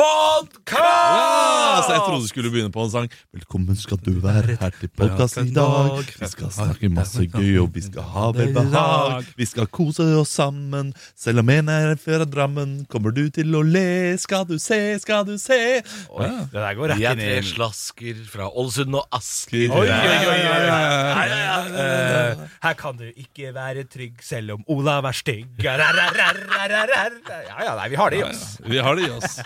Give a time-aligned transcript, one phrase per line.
[0.00, 1.90] podkast!
[1.90, 3.08] Jeg trodde du skulle begynne på en sang.
[3.34, 6.00] Velkommen skal du være her til podkast i dag.
[6.20, 9.28] Vi skal snakke masse gøy, og vi skal ha velbehag.
[9.36, 10.92] Vi skal kose oss sammen.
[11.18, 14.16] Selv om en er fra Drammen, kommer du til å le.
[14.20, 15.60] Skal du se, skal du se.
[15.84, 19.68] Det der går Vi rett er inn tre i slasker fra Ålesund og Asker.
[19.68, 22.48] Oi, oi, oi, oi, oi.
[22.64, 25.48] Her kan du ikke være trygg selv om Olav er stygg.
[25.64, 28.44] Ja, ja, nei, vi har det i oss.
[28.64, 29.40] Vi har det i oss.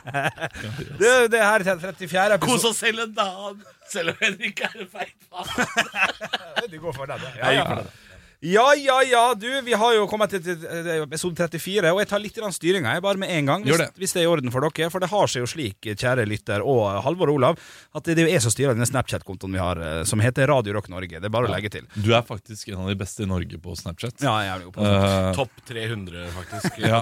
[1.00, 2.38] Det, det her er 34.
[2.38, 2.70] Kos episode.
[2.70, 5.68] oss selv en dag, selv om Henrik er en feit faen.
[6.72, 7.50] Du går for den, ja.
[7.52, 8.03] Ja, ja.
[8.44, 12.08] Ja, ja, ja, du, vi har jo kommet til, til, til episode 34, og jeg
[12.10, 13.62] tar litt styringa bare med en gang.
[13.64, 13.86] Hvis, det.
[13.96, 14.90] hvis det er i orden for dere.
[14.92, 17.62] For det har seg jo slik, kjære lytter og Halvor og Olav,
[17.96, 20.76] at det er jo jeg som styrer denne Snapchat-kontoen vi har, eh, som heter Radio
[20.76, 21.22] Rock Norge.
[21.22, 21.88] Det er bare å legge til.
[21.96, 24.20] Du er faktisk en av de beste i Norge på Snapchat.
[24.20, 26.80] Ja, jeg er jo på uh, Topp 300, faktisk.
[26.84, 27.00] Ja.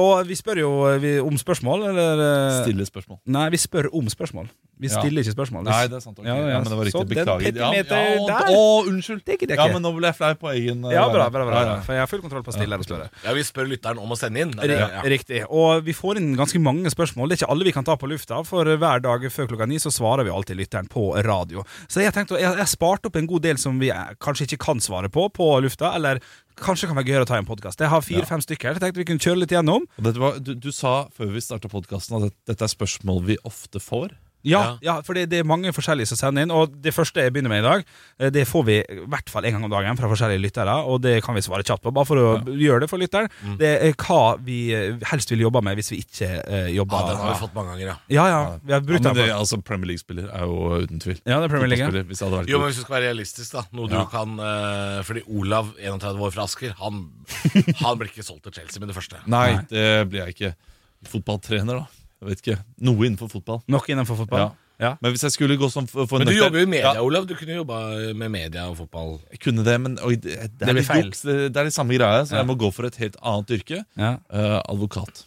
[0.00, 3.20] Og vi spør jo eh, vi, om spørsmål, eller eh, Stille spørsmål.
[3.30, 4.50] Nei, vi spør om spørsmål.
[4.82, 4.98] Vi Ja.
[4.98, 5.62] stiller ikke spørsmål.
[5.68, 6.18] Nei, det er sant.
[6.18, 6.26] Okay.
[6.28, 6.98] Ja, ja, Ja, men det var riktig.
[6.98, 7.54] så den Beklager.
[7.54, 8.50] Ja, ja, der.
[8.50, 9.22] Å, unnskyld!
[9.24, 11.28] Det er ikke det Ja, men nå ble jeg flau på egen eh, Ja, bra,
[11.30, 11.80] bra, bra, Ja, ja.
[11.86, 13.06] For jeg har full kontroll på stille og spørre.
[13.24, 14.52] Ja, Vi spør lytteren om å sende inn.
[14.68, 15.00] Ja.
[15.06, 15.44] Riktig.
[15.48, 17.28] Og vi får inn ganske mange spørsmål.
[17.30, 19.76] Det er ikke alle vi kan ta på lufta, for hver dag før klokka ni
[19.78, 21.62] så svarer vi alltid lytteren på radio.
[21.86, 24.58] Så jeg tenkte, jeg har spart opp en god del som vi eh, kanskje ikke
[24.66, 26.18] kan svare på på lufta, eller
[26.56, 27.78] kanskje kan være gøyere å ta en podkast.
[27.80, 28.74] Jeg har fire-fem stykker.
[28.74, 29.86] Så jeg tenkte vi kunne kjøre litt gjennom.
[29.98, 33.22] Og dette var, du, du sa før vi starta podkasten at dette- dette er spørsmål
[33.24, 34.10] vi ofte får.
[34.48, 36.54] Ja, ja for det, det er mange forskjellige som sender inn.
[36.54, 37.84] Og det første jeg begynner med i dag,
[38.18, 40.74] eh, det får vi i hvert fall en gang om dagen fra forskjellige lyttere.
[40.88, 43.30] Og det kan vi svare kjapt på, bare for å gjøre det for lytteren.
[43.60, 47.12] Det er hva vi eh, helst vil jobbe med hvis vi ikke eh, jobber Ja,
[47.12, 47.96] den har vi fått mange ganger, ja.
[48.12, 48.42] Ja, ja.
[48.62, 51.18] Vi har Ja, men det, altså, Premier League-spiller er jo uten tvil.
[51.24, 51.86] Ja, det er Premier League.
[51.86, 53.98] Fotballspiller, Hvis det hadde vært Jo, men hvis du skal være realistisk, da Noe du
[54.12, 57.02] kan eh, Fordi Olav, 31 år fra Asker, han,
[57.84, 59.22] han blir ikke solgt til Chelsea med det første.
[59.30, 60.54] Nei, det blir jeg ikke.
[61.12, 62.01] Fotballtrener, da.
[62.22, 62.58] Jeg vet ikke.
[62.86, 63.62] Noe innenfor fotball.
[63.72, 64.44] Nok innenfor fotball.
[64.46, 64.50] Ja.
[64.82, 64.96] Ja.
[65.04, 67.02] Men hvis jeg skulle gå som for for Men du jobber jo i media, Ja,
[67.06, 67.26] Olav.
[67.28, 67.76] Du kunne jobba
[68.18, 69.20] med media og fotball.
[69.30, 71.04] jeg kunne det, men oi, det, det, Det er litt feil.
[71.06, 71.22] juks.
[71.26, 72.42] Det, det er litt samme greia, så Ja.
[72.42, 73.84] jeg må gå for et helt annet yrke.
[73.96, 74.16] Ja.
[74.32, 75.24] Eh, advokat.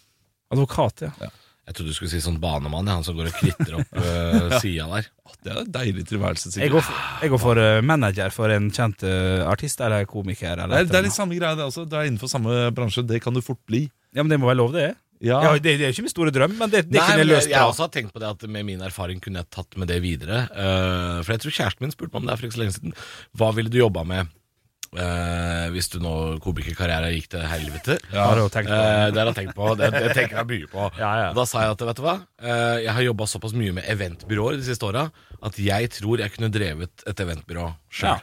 [0.51, 1.29] Advokat, ja.
[1.65, 4.59] Jeg trodde du skulle si sånn banemann, ja, han som går og kritter opp uh,
[4.61, 5.07] sida der.
[5.41, 8.67] Det er en deilig tilværelse, Jeg går for, jeg går for eh, manager for en
[8.69, 10.59] kjent uh, artist eller komiker.
[10.61, 11.87] Eller Det er, det er litt samme greia, det også.
[11.89, 13.01] Du er innenfor samme bransje.
[13.07, 13.87] Det kan du fort bli.
[14.13, 14.91] Ja, men det må være lov, det?
[15.25, 17.23] Ja, Ja, det, det er jo ikke min store drøm, men det, det Nei, kunne
[17.25, 19.49] jeg løst jeg, jeg også har tenkt på det at med min erfaring kunne jeg
[19.57, 20.45] tatt med det videre.
[20.53, 22.97] Uh, for jeg tror kjæresten min spurte meg om det for ikke så lenge siden.
[23.39, 24.33] Hva ville du jobba med
[24.95, 27.97] Uh, hvis du nå komikerkarrieren gikk til helvete?
[28.13, 29.09] Har jeg tenkt på Uh, det?
[29.11, 29.71] det har jeg tenkt på.
[29.75, 30.85] Det, det tenker jeg mye på.
[31.01, 31.25] Ja, ja.
[31.33, 33.89] Og Da sa jeg at vet du hva, uh, jeg har jobba såpass mye med
[33.91, 35.09] eventbyråer de siste åra
[35.49, 38.13] at jeg tror jeg kunne drevet et eventbyrå sjøl.
[38.13, 38.15] Ja.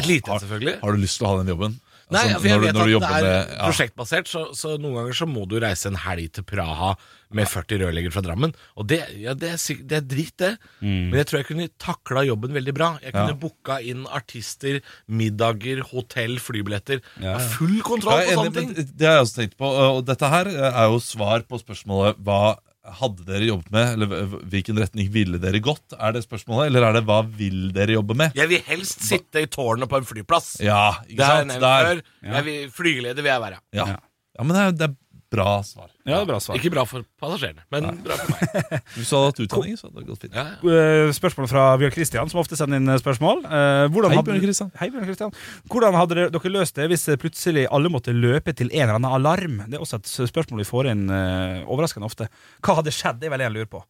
[0.00, 0.78] Et lite, har, selvfølgelig.
[0.80, 1.76] Har du lyst til å ha den jobben?
[2.10, 2.88] Nei, Altså, for jeg når du- vet når at
[3.22, 6.42] det er med- prosjektbasert, så, så noen ganger så må du reise en helg til
[6.44, 6.94] Praha
[7.30, 8.54] med 40 rørleggere fra Drammen.
[8.80, 10.52] Og det, ja, det, er, det er dritt, det.
[10.80, 12.98] Men jeg tror jeg kunne takla jobben veldig bra.
[13.04, 13.40] Jeg kunne Ja.
[13.42, 17.02] booka inn artister, middager, hotell, flybilletter.
[17.20, 18.72] Ja, full kontroll på sånne ting.
[18.74, 19.68] det har jeg også tenkt på.
[19.68, 22.56] Og dette her er jo svar på spørsmålet hva
[22.98, 25.96] hadde dere jobbet med, eller hvilken retning ville dere gått?
[25.96, 28.36] Er det spørsmålet, eller er det hva vil dere jobbe med?
[28.38, 30.56] Jeg vil helst sitte i tårnet på en flyplass.
[30.64, 31.56] Ja, ikke sant?
[31.62, 32.02] Der.
[32.24, 33.60] Jeg vil, flygeleder vil jeg være.
[33.76, 33.88] Ja.
[33.98, 34.96] ja, men det er, det er
[35.30, 35.90] bra svar.
[36.08, 36.56] Ja, bra svar.
[36.56, 38.78] Ikke bra for passasjerene, men bra for meg.
[38.94, 40.38] Hvis du hadde hatt utdanning, så hadde det gått fint.
[40.38, 40.78] Ja, ja.
[40.78, 43.42] Eh, Spørsmål fra Bjørn Kristian, som ofte sender inn eh, spørsmål.
[43.44, 44.72] Eh, hvordan Hei, hadde- Bjørn Kristian.
[44.80, 45.36] Hei, Bjørn Kristian.
[45.68, 49.60] Hvordan hadde dere, løst det hvis plutselig alle måtte løpe til en eller annen alarm?
[49.68, 52.30] Det er også et spørsmål vi får inn overraskende ofte.
[52.64, 53.20] Hva hadde skjedd?
[53.20, 53.84] Det er vel det jeg lurer på.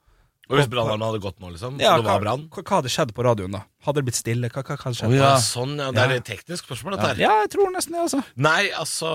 [0.49, 2.77] Og hvis brannalarmen hadde gått nå, liksom, Ja, og det hva, var brann hva, hva
[2.79, 3.61] hadde skjedd på radioen da?
[3.85, 4.49] Hadde det blitt stille?
[4.49, 5.13] Hva, hva, hva hadde skjedd?
[5.13, 5.31] Å, ja.
[5.35, 5.89] Ja, Sånn, ja.
[5.93, 7.21] Det er et teknisk spørsmål, dette her.
[7.27, 8.23] Ja, jeg tror nesten det, altså.
[8.49, 9.11] Nei, altså,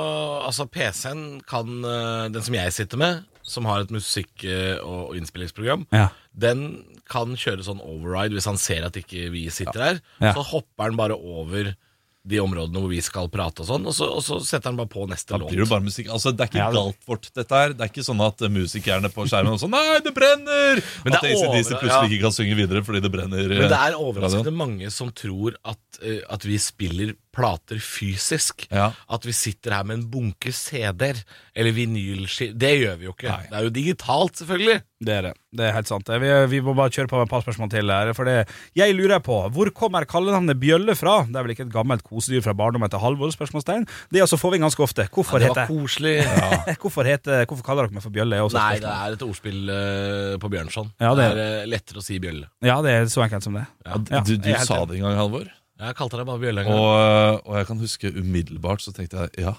[0.46, 5.18] altså PC-en kan eh, Den som jeg sitter med, som har et musikk- eh, og
[5.18, 6.10] innspillingsprogram, Ja.
[6.38, 10.00] den kan kjøre sånn override hvis han ser at ikke vi sitter her.
[10.22, 10.32] Ja.
[10.38, 11.74] Så hopper han bare over
[12.26, 14.88] de områdene hvor vi skal prate og sånn, og så, og så setter han bare
[14.94, 15.50] på neste Da låt.
[15.52, 16.08] blir det bare musikk.
[16.08, 17.74] Altså, Det er ikke Ja, det- galt vårt, dette her.
[17.74, 20.80] Det er ikke sånn at eh, musikerne på skjermen også Nei, det brenner!
[21.04, 22.08] Men det at er ACDC over- plutselig ja.
[22.08, 23.44] ikke kan synge videre fordi det brenner.
[23.50, 28.68] Men det eh, er overraskende mange som tror at, eh, at vi spiller plater fysisk.
[28.70, 28.92] Ja.
[29.10, 31.20] At vi sitter her med en bunke CD-er
[31.58, 32.54] eller vinylskiver.
[32.62, 33.30] Det gjør vi jo ikke.
[33.32, 33.48] Nei.
[33.50, 34.82] Det er jo digitalt, selvfølgelig.
[35.04, 35.32] Det er det.
[35.54, 36.08] Det er helt sant.
[36.24, 38.12] Vi, vi må bare kjøre på med et par spørsmål til her.
[38.18, 38.36] For det,
[38.80, 41.20] jeg lurer på, hvor kommer kallenavnet Bjølle fra?
[41.28, 43.34] Det er vel ikke et gammelt kosedyr fra barndommen til Halvor?
[43.34, 43.86] spørsmålstegn.
[44.14, 45.08] Det altså får vi ganske ofte.
[45.14, 46.16] Hvorfor det var heter koselig.
[46.84, 48.38] hvorfor, heter, hvorfor kaller dere meg for Bjølle?
[48.40, 50.94] er også Nei, det er et ordspill uh, på Bjørnson.
[51.02, 52.48] Ja, det det er er eh, lettere å si bjølle.
[52.66, 53.66] Ja, det er så enkelt som det.
[53.86, 54.00] Ja.
[54.14, 55.50] Ja, Du, du er sa det en gang, Halvor.
[55.84, 56.66] Jeg kalte deg bare bjølle.
[56.72, 59.54] Og, og jeg kan huske umiddelbart så tenkte jeg ja,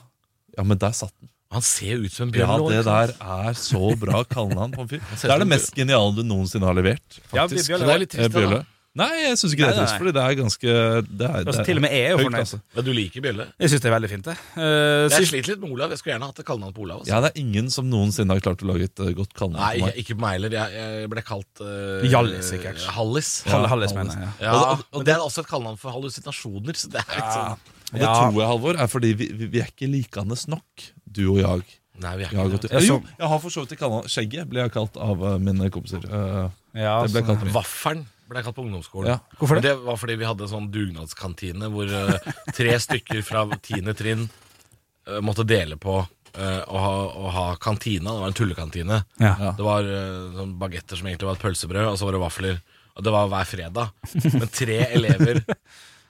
[0.57, 1.31] ja men der satt den.
[1.55, 2.51] Han ser ut som en bjørn.
[2.51, 5.03] Ja, det der er så bra kallenavn på en fyr.
[5.21, 7.21] Det er det mest geniale du noensinne har levert.
[7.31, 7.71] Ja, faktisk.
[7.71, 8.63] Bjølle Så
[8.95, 9.01] er.
[9.03, 11.65] Nei, jeg syns ikke det er trist, fordi det er ganske det er, Altså, det
[11.67, 12.41] til og med jeg er jo fornøyd.
[12.45, 12.59] Altså.
[12.77, 13.47] Men du liker bjølle?
[13.59, 14.35] Jeg syns det er veldig fint, det.
[14.55, 14.63] Uh,
[15.11, 15.91] Jeg sliter litt med Olav.
[15.95, 17.01] Jeg skulle gjerne hatt et kallenavn på Olav.
[17.03, 17.11] Altså.
[17.11, 19.75] Ja, det er ingen som noensinne har klart å lage et eh, godt kallenavn Nei,
[19.83, 19.99] på meg.
[20.05, 20.57] ikke på meg heller.
[20.61, 22.87] Jeg, jeg ble kalt uh, Hjallis, sikkert.
[22.95, 23.33] Hallis.
[23.51, 23.95] Ja, Hallis, Hallis.
[23.99, 24.33] mener jeg.
[24.39, 24.47] Ja.
[24.47, 26.75] Ja, Og- og- og det er også et kallenavn for hallusinasjoner.
[26.79, 27.55] Så det er litt sånn
[27.95, 31.25] Og det tror jeg, Halvor, er fordi vi, vi, vi er ikke likandes nok, du
[31.35, 31.67] og jeg.
[32.03, 32.71] Nei, vi er Jeg har, ikke det.
[32.75, 34.09] Ja, jo, jeg har for så vidt et kallenavn.
[34.11, 36.03] Skjegget ble jeg kalt av eh, mine kompiser.
[36.11, 37.45] Uh, Ja, det ble kalt.
[37.55, 38.01] Vaffelen
[38.35, 39.13] ble jeg kalt på ungdomsskolen.
[39.15, 39.39] Ja.
[39.39, 39.71] Hvorfor Men det?
[39.73, 44.27] det var fordi vi hadde en sånn dugnadskantine hvor eh, tre stykker fra tiende trinn
[44.27, 48.11] eh, måtte dele på eh, å, ha, å ha kantina.
[48.11, 49.01] Det var en tullekantine.
[49.23, 49.55] Ja.
[49.55, 52.61] Det var uh, sånn bagetter som egentlig var et pølsebrød, og så var det vafler.
[52.95, 54.11] Og det var hver fredag.
[54.35, 55.43] Men tre elever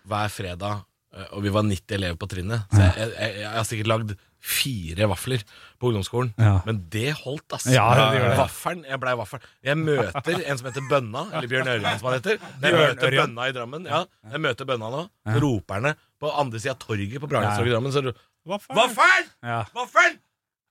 [0.09, 0.85] hver fredag,
[1.17, 2.69] eh, og vi var 90 elever på trinnet.
[2.73, 5.41] Så jeg, jeg, jeg har sikkert lagd fire vafler
[5.81, 6.35] på ungdomsskolen.
[6.41, 6.59] Ja.
[6.67, 7.65] Men det holdt, ass.
[7.73, 8.35] Ja, det det.
[8.39, 9.41] Vaffelen, Jeg blei vaffel.
[9.65, 12.37] Jeg møter en som heter Bønna, eller Bjørn Ørjan som han heter.
[12.61, 13.89] Jeg møter Bønna i Drammen.
[13.89, 14.03] Ja,
[14.35, 15.03] jeg møter Bønna nå.
[15.33, 17.97] Så roper han det på andre sida av torget på Bragenstorget i Drammen.
[17.97, 18.15] Så
[18.45, 19.29] Vaffel!
[19.41, 19.63] Ja.
[19.73, 20.21] Vaffel!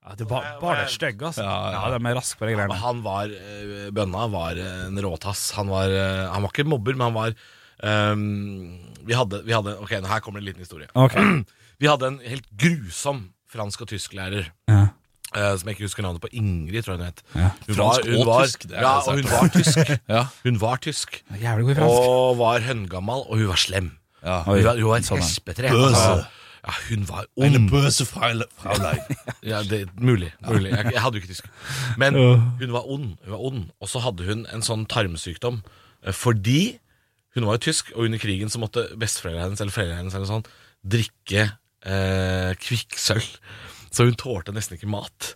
[0.03, 1.41] Ja, det var bare det stygge, altså.
[1.47, 1.97] Ja, Ja, ja.
[1.97, 2.75] de er raske på de greiene.
[2.75, 5.51] han var eh, Bønna var en råtass.
[5.57, 7.35] Han var, eh, han var ikke mobber, men han var
[8.13, 10.89] um, vi, hadde, vi hadde Ok, her kommer det en liten historie.
[10.93, 11.43] Okay.
[11.81, 14.49] Vi hadde en helt grusom fransk- og tysklærer.
[14.69, 14.81] Ja.
[15.33, 16.29] Uh, som jeg ikke husker navnet på.
[16.37, 17.23] Ingrid, tror jeg hun het.
[17.33, 17.47] Ja.
[17.65, 19.91] Hun Fransk var, hun og var, tysk, det er ja, og hun var tysk.
[20.09, 20.21] Ja.
[20.43, 21.17] Hun var tysk.
[21.41, 22.07] Jævlig god i fransk.
[22.13, 23.91] Og var høngammal, og hun var slem.
[24.23, 24.35] Ja.
[24.45, 25.71] Hun var, hun var et sånn, espetre.
[25.73, 25.89] Bøse.
[25.97, 26.27] Altså,
[26.63, 27.71] ja, hun var Eine ond.
[27.73, 29.01] bøse Fraule- Fraulein.
[29.51, 30.29] Ja, det, mulig.
[30.47, 30.69] mulig.
[30.71, 31.49] Jeg, jeg hadde jo ikke tysk.
[31.99, 33.09] Men hun var ond.
[33.25, 33.65] Hun var ond.
[33.83, 35.57] Og så hadde hun en sånn tarmsykdom
[36.05, 36.77] eh, fordi
[37.35, 40.29] hun var jo tysk, og under krigen så måtte besteforeldrene hennes eller foreldrene hennes eller
[40.29, 40.45] sånn,
[40.85, 41.47] drikke
[41.85, 43.27] eh, kvikksølv.
[43.93, 45.33] Så hun tålte nesten ikke mat.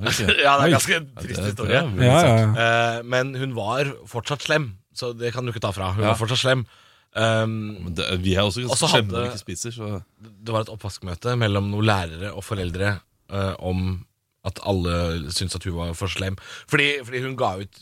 [0.00, 0.28] Okay.
[0.44, 1.80] ja, det er en ganske trist historie.
[1.80, 2.50] Ja, ja, ja.
[2.52, 5.92] Eh, men hun var fortsatt slem, så det kan du ikke ta fra.
[5.96, 6.12] Hun Ja.
[6.12, 6.66] var fortsatt slem.
[7.10, 9.86] Um, Men det, vi er også ganske så slemme når vi ikke spiser, så
[10.22, 12.92] det var et oppvaskmøte mellom noen lærere og foreldre
[13.34, 14.04] eh, om
[14.46, 16.36] at alle syntes at hun var for slem.
[16.70, 17.80] Fordi, fordi hun ga ut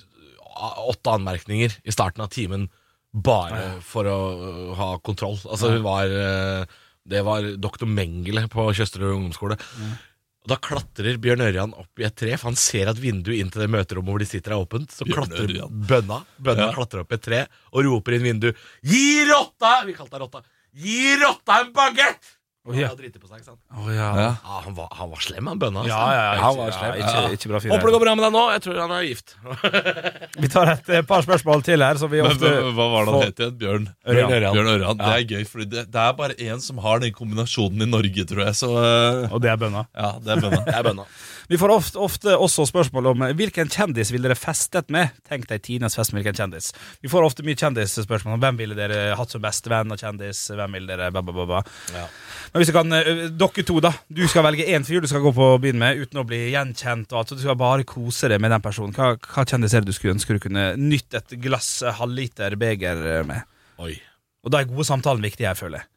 [0.88, 2.70] åtte anmerkninger i starten av timen
[3.12, 5.36] bare for å øh, ha kontroll.
[5.44, 6.64] Altså hun var øh,
[7.08, 9.56] Det var doktor Mengele på Tjøsterud ungdomsskole.
[9.58, 13.50] Og Da klatrer Bjørn Ørjan opp i et tre, for han ser at vinduet inn
[13.52, 14.92] til det møterommet hvor de sitter, er åpent.
[14.94, 15.82] Så Bjørn klatrer Ørjan.
[15.90, 16.72] bønna Bønna Ja.
[16.76, 17.40] klatrer opp i et tre
[17.72, 20.42] og roper inn vinduet 'Gi rotta!' Vi kalte henne rotta.
[20.76, 22.34] 'Gi rotta en bagett!'
[22.66, 22.88] Å, ja.
[22.92, 23.60] Og på seg, ikke sant?
[23.70, 24.08] Å, ja.
[24.18, 24.30] ja.
[24.44, 25.84] Ah, han var, han var slem, han bønna.
[25.84, 25.94] altså.
[25.94, 26.98] Ja, ja, ja, han var ja, slem.
[26.98, 27.72] ikke, ikke bra fyr.
[27.72, 28.42] Håper det går bra med deg nå.
[28.52, 29.36] Jeg tror han er gift.
[30.42, 32.00] Vi tar et et par spørsmål til her.
[32.00, 33.56] Så vi Men hva, var det han het igjen?
[33.62, 33.88] Bjørn?
[34.04, 34.34] Ørjan.
[34.58, 35.00] Bjørn Ørjan.
[35.00, 38.28] Det er gøy, for det, det er bare én som har den kombinasjonen i Norge,
[38.28, 38.58] tror jeg.
[38.60, 39.32] Så uh...
[39.32, 39.86] Og det er bønna.
[39.96, 40.62] ja, det er bønna.
[40.68, 41.08] Det er bønna.
[41.48, 45.14] Vi får ofte, ofte også spørsmål om eh, hvilken kjendis ville dere festet med.
[45.28, 46.66] Tenk deg Tines fest med hvilken kjendis.
[47.00, 50.42] Vi får ofte mye kjendisspørsmål om hvem ville dere hatt som bestevenn og kjendis.
[50.52, 51.60] Hvem ville dere ba, ba, ba, ba.
[51.94, 52.02] Ja.
[52.52, 53.94] Men hvis du kan, eh, dere to, da.
[54.12, 57.14] Du skal velge én fyr du skal gå på byen med uten å bli gjenkjent.
[57.14, 58.92] og alt, så Du skal bare kose deg med den personen.
[58.92, 62.58] Hva, hva kjendis er det du skulle ønske du kunne nytte et glass eh, halvliter
[62.60, 63.48] beger med?
[63.80, 63.94] Oi.
[64.44, 65.88] Og da er gode samtalen viktig, jeg føler.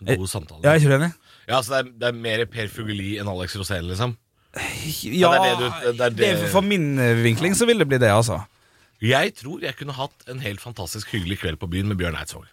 [0.00, 0.64] Gode samtalen.
[0.64, 1.12] Ja, er ikke enig?
[1.48, 4.16] Ja, så det er, det er mer Per Fugelli enn Alex Rosén, liksom?
[4.58, 6.10] Ja, det er det du- det er
[6.42, 8.42] det- For min eh, vinkling så vil det bli det, altså.
[9.00, 12.46] Jeg tror jeg kunne hatt en helt fantastisk hyggelig kveld på byen med Bjørn Eidsvåg.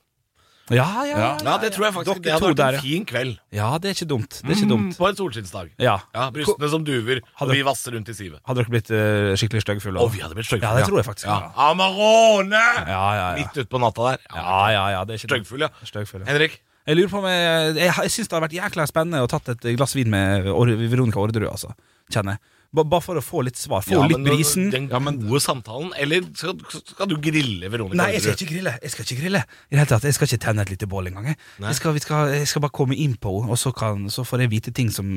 [0.73, 2.21] Ja, ja, Ja, det tror jeg faktisk.
[2.23, 2.81] Dere det hadde vært der, en ja.
[2.81, 3.33] fin kveld.
[3.53, 4.29] Ja, det er ikke dumt.
[4.41, 4.93] Det er ikke dumt.
[4.93, 5.69] Mm, På en solskinnsdag.
[5.77, 5.99] Ja.
[6.15, 8.39] Ja, Brystene som duver, Hadde- og vi vasser rundt i sivet.
[8.47, 9.99] Hadde dere blitt uh, skikkelig styggfulle?
[10.01, 10.71] Og vi hadde blitt styggfulle.
[10.73, 11.27] Ja, det tror jeg faktisk.
[11.29, 11.51] Ja.
[11.69, 12.63] Amarone!
[12.87, 13.43] Ja, ja, ja.
[13.43, 14.17] Midt utpå natta der.
[14.33, 15.45] Ja, ja, ja, det er ikke.
[15.85, 16.25] Styggfull, ja.
[16.25, 16.57] Henrik?
[16.85, 19.49] Jeg lurer på om jeg Jeg, jeg syns det har vært jækla spennende å tatt
[19.55, 21.73] et glass vin med Or Veronica Orderud, altså.
[22.13, 22.51] Kjenner jeg.
[22.75, 23.85] Bare for å få litt svar.
[23.85, 24.65] Få Ja, litt men brisen.
[24.73, 25.93] Den gode samtalen.
[26.01, 26.57] Eller skal,
[26.91, 27.95] skal du grille Veronica?
[28.01, 28.73] Nei, jeg skal ikke grille.
[28.83, 31.07] Jeg skal ikke grille I det hele tatt, jeg skal ikke tenne et lite bål
[31.07, 31.29] engang.
[31.31, 31.39] jeg.
[31.63, 34.43] Jeg skal, skal, jeg skal bare komme inn på henne, og så, kan, så får
[34.43, 35.07] jeg vite ting som,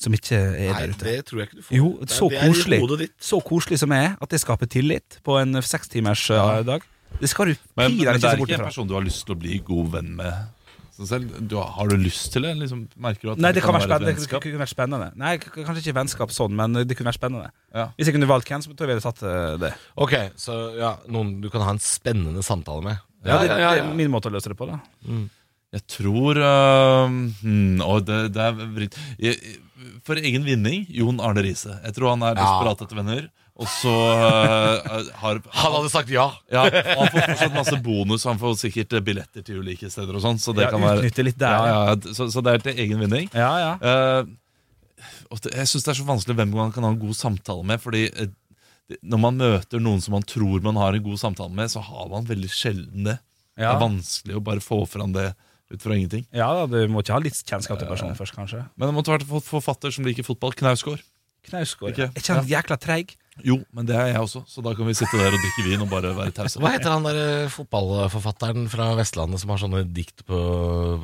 [0.00, 1.04] som ikke er Nei, der ute.
[1.04, 1.76] Nei, det tror jeg ikke du får.
[1.76, 2.80] Jo, Det- så det er koselig.
[2.86, 3.14] hodet ditt.
[3.20, 6.62] Så koselig som jeg er, at det skaper tillit på en sekstimers ja.
[6.64, 6.82] dag.
[7.20, 9.04] Det skal du Men, men bort det Men det er ikke en person du har
[9.04, 10.32] lyst til å bli god venn med?
[10.94, 12.52] Så selv, du, har- du lyst til det?
[12.60, 14.14] Liksom, merker du at Nei, det kan, være et spennende.
[14.30, 15.08] Det kunne vært spennende.
[15.18, 17.48] Nei, kanskje ikke vennskap sånn, men det kunne vært spennende.
[17.74, 17.88] Ja.
[17.98, 19.72] Hvis jeg kunne valgt hvem, så tror jeg vi hadde tatt eh, det.
[20.06, 23.02] Ok, så ja, noen du kan ha en spennende samtale med.
[23.26, 24.68] Ja, det, det er min måte å løse det på.
[24.70, 24.78] da
[25.74, 28.98] Jeg tror uh, hmm, Og det, det er vritt.
[30.06, 31.80] For egen vinning, Jon Arne Riise.
[31.82, 32.44] Jeg tror han er Ja.
[32.44, 33.26] desperat etter venner.
[33.54, 36.26] Og så uh, har Han hadde sagt ja.
[36.50, 38.24] ja, Han får fortsatt masse bonus.
[38.26, 40.16] Han får sikkert eh, billetter til ulike steder.
[40.18, 42.82] og sånn Så det Ja, være litt der, ja, ja, så, så det er til
[42.82, 43.28] egen vinning.
[43.30, 43.76] Ja, ja.
[43.78, 47.14] Uh, og det, jeg syns det er så vanskelig hvem man kan ha en god
[47.18, 47.82] samtale med.
[47.84, 48.26] Fordi uh,
[49.06, 52.10] når man møter noen som man tror man har en god samtale med, så har
[52.10, 53.18] man veldig sjelden det.
[53.54, 55.30] Det er vanskelig å bare få fram det
[55.70, 56.26] ut fra ingenting.
[56.34, 58.64] ja da, Du må ikke ha litt kjennskap til personen først, kanskje.
[58.74, 60.56] Men det måtte vært en forfatter som liker fotball.
[60.58, 61.02] Knausgård.
[61.48, 61.98] Knausgård.
[61.98, 62.10] ja.
[62.10, 63.14] Er ikke han jækla treig?
[63.42, 65.80] Jo, men det er jeg også, så da kan vi sitte der og drikke vin
[65.82, 66.60] og bare være tause.
[66.62, 70.38] Hva heter han der eh, fotballforfatteren fra Vestlandet som har sånne dikt på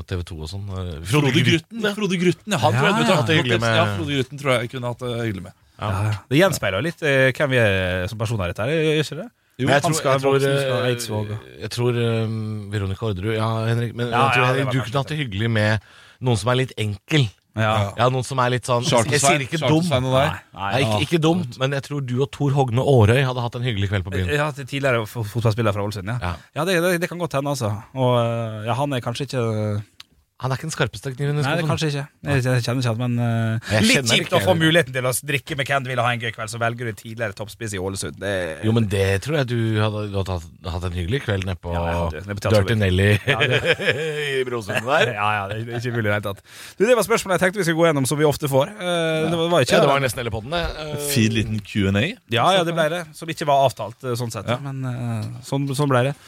[0.07, 0.69] TV 2 og sånn?
[0.71, 1.83] Eh, Frode Grytten.
[1.83, 1.93] Ja.
[1.97, 2.61] Frode Grytten, ja.
[2.63, 3.75] Han tror jeg Ja, du hatt det hyggelig med.
[3.75, 5.57] Ja, Ja, Frode Grytten tror jeg kunne hatt det hyggelig med.
[5.81, 5.91] Ja.
[5.91, 6.15] ja.
[6.31, 9.29] Det gjenspeiler jo litt eh, hvem vi er som personer dette, her, gjør ikke det?
[9.61, 13.91] Jo, jeg tror, jeg tror, jeg, eh, og- jeg tror um, Veronica Orderud Ja, Henrik,
[13.95, 15.91] men Ja, jeg tror ja, Henrik, du kunne hatt det hyggelig med
[16.25, 17.27] noen som er litt enkel.
[17.59, 17.93] Ja.
[17.99, 19.83] Ja, Noen som er litt sånn Jeg sier ikke dum.
[20.15, 23.57] Nei, Nei, ikke, ikke dum, men jeg tror du og Tor Hogne Aarøy hadde hatt
[23.59, 24.29] en hyggelig kveld på byen.
[24.39, 26.19] Ja, tidligere fo- fotballspiller fra Ålesund, ja.
[26.23, 26.35] Ja.
[26.61, 27.73] Ja, det, det, det kan godt hende, altså.
[27.95, 29.43] Og eh, ja, han er kanskje ikke
[30.41, 32.03] Han er ikke den skarpeste kniven i Nei, det er kanskje ikke.
[32.25, 35.13] Jeg, jeg kjenner ikke han, men uh, Jeg Litt kjipt å få muligheten til å
[35.29, 37.81] drikke med hvem du vil ha en gøy kveld, så velger du tidligere toppspiss i
[37.83, 38.17] Ålesund.
[38.23, 38.33] Det,
[38.65, 41.61] Jo, men det tror jeg du hadde, du hadde hatt, hatt en hyggelig kveld nede
[41.61, 42.09] på Ja,
[42.57, 43.39] Dirty Nelly Ja,
[44.41, 45.13] i Brosundet der.
[45.19, 46.43] Ja, ja, det er ikke mulig i det hele tatt.
[46.81, 48.73] Du, Det var spørsmålet jeg tenkte vi skulle gå gjennom, som vi ofte får.
[48.81, 50.65] Eh, Det var ikke Ja, det var nesten hele podden, det.
[50.81, 52.07] Uh, Fin liten Q&A.
[52.33, 53.05] Ja, ja, det ble det.
[53.19, 54.49] Som ikke var avtalt, sånn sett.
[54.65, 54.81] Men
[55.45, 56.21] sånn, sånn ble det.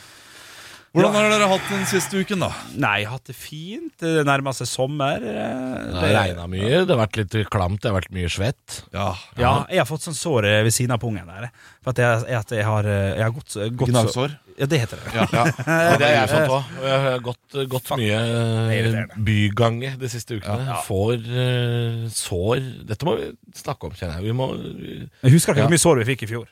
[0.93, 2.51] Hvordan har dere hatt den siste uken, da?
[2.77, 3.95] Nei, jeg har hatt det fint.
[4.03, 5.23] Det nærmer seg sommer.
[5.25, 8.83] eh, Det har regna mye, det har vært litt klamt, det har vært mye svett.
[8.93, 11.45] Ja, Ja, jeg har fått sånn sår eh, ved siden av pungen der.
[11.49, 11.71] eh.
[11.83, 14.37] For at jeg, at jeg har Jeg har gått, gått Gnagsår.
[14.59, 15.15] Ja, det heter det.
[15.17, 15.27] Ja.
[15.33, 15.45] Ja,
[15.97, 16.65] det er jeg fått òg.
[16.85, 18.19] Jeg har gått, gått mye
[18.69, 20.77] byganger bygange de siste ukene.
[20.85, 21.25] Får
[22.13, 24.29] sår Dette må vi snakke om, kjenner jeg.
[24.29, 24.51] Vi må
[25.25, 26.47] Jeg husker ikke hvor mye sår vi fikk i fjor.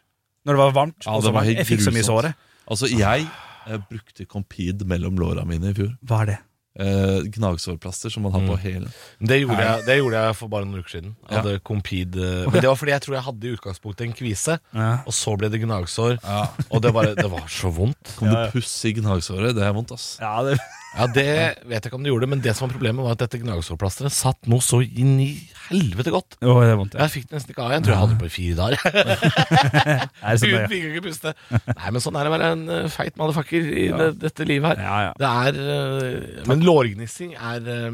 [0.49, 1.05] Når det var varmt.
[1.05, 2.35] Ja, det var jeg fikk så mye sår såre.
[2.71, 3.29] Altså, jeg
[3.67, 5.93] eh, brukte Compede mellom låra mine i fjor.
[6.07, 6.39] Hva er det?
[6.81, 8.87] Eh, gnagsårplaster som man har på hele.
[9.19, 11.17] det gjorde, jeg, det gjorde jeg for bare noen uker siden.
[11.29, 14.15] Jeg hadde Compede eh, Men det var fordi jeg tror jeg hadde i utgangspunktet en
[14.15, 14.91] kvise, Ja.
[15.05, 16.21] og så ble det gnagsår.
[16.23, 16.45] Ja.
[16.71, 18.15] Og det, bare, det var så vondt.
[18.17, 19.57] Kom det puss i gnagsåret?
[19.59, 20.13] Det er vondt, ass.
[20.23, 20.55] Ja, det,
[20.91, 21.25] Ja, Det
[21.71, 24.11] vet jeg ikke om det gjorde, men det som var problemet var at dette gnagsårplasteret
[24.11, 25.29] satt noe så inn i
[25.69, 26.35] helvete godt.
[26.43, 26.97] Å, det er vondt.
[26.99, 27.05] Ja.
[27.07, 27.75] Jeg fikk det nesten ikke av.
[27.77, 28.81] Jeg tror jeg hadde det på i fire dager.
[30.27, 31.33] Er det sånn Uten det, fikk ikke puste.
[31.71, 34.73] Nei, men sånn er det å være en eh, feit motherfucker i det, dette livet
[34.75, 34.83] her.
[34.83, 35.15] ja, ja.
[35.23, 37.89] Det er eh, Men lårgnissing er eh,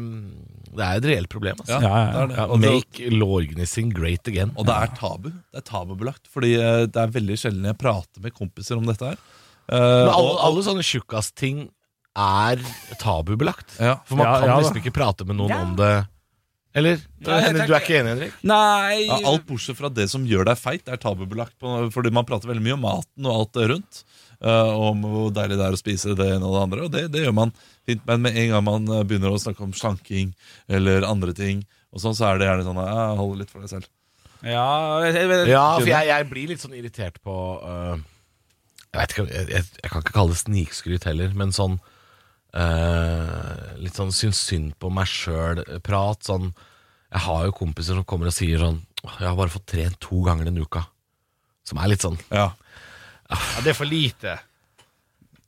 [0.73, 1.61] Det er et reelt problem.
[1.61, 1.77] Altså.
[1.77, 2.49] Ja, Ja, ja, det er det.
[2.49, 4.51] Og det, Make lårgnissing great again.
[4.57, 5.29] og det er tabu.
[5.53, 6.25] Det er tabubelagt.
[6.33, 9.21] Fordi eh, det er veldig sjelden jeg prater med kompiser om dette her.
[9.69, 11.67] Eh, Men alle, og- alle sånne tjukkasting
[12.17, 12.61] er
[13.01, 13.77] tabubelagt.
[13.79, 13.99] ja.
[14.09, 14.61] For man Ja, kan ja da.
[14.63, 15.61] liksom ikke prate med noen Ja.
[15.63, 16.07] om det.
[16.77, 16.99] Eller?
[17.25, 18.33] Henrik, du er ikke enig, Henrik?
[18.45, 21.55] Nei Ja, alt bortsett fra det som gjør deg feit, er tabubelagt.
[21.59, 24.03] På, fordi man prater veldig mye om maten og alt det rundt.
[24.39, 26.81] eh, om hvor deilig det er å spise det ene og det andre.
[26.85, 27.51] Og det, det gjør man
[27.87, 28.03] fint.
[28.05, 30.35] Men med en gang man eh, begynner å snakke om slanking
[30.69, 33.69] eller andre ting, og sånn, så er det gjerne sånn ja, Hold litt for deg
[33.71, 33.87] selv.
[34.45, 37.33] Ja, jeg, jeg, Ja, for jeg, jeg blir litt sånn irritert på
[37.65, 37.97] øh,
[38.93, 41.79] Jeg vet ikke, jeg, jeg, jeg kan ikke kalle det snikskryt heller, men sånn
[42.55, 46.23] øh, Litt sånn syns synd på meg sjøl-prat.
[46.27, 46.51] Sånn
[47.11, 50.23] Jeg har jo kompiser som kommer og sier sånn 'Jeg har bare fått trent to
[50.25, 50.85] ganger denne uka'.
[51.63, 52.51] Som er litt sånn Ja.
[53.29, 54.39] ja, det er for lite.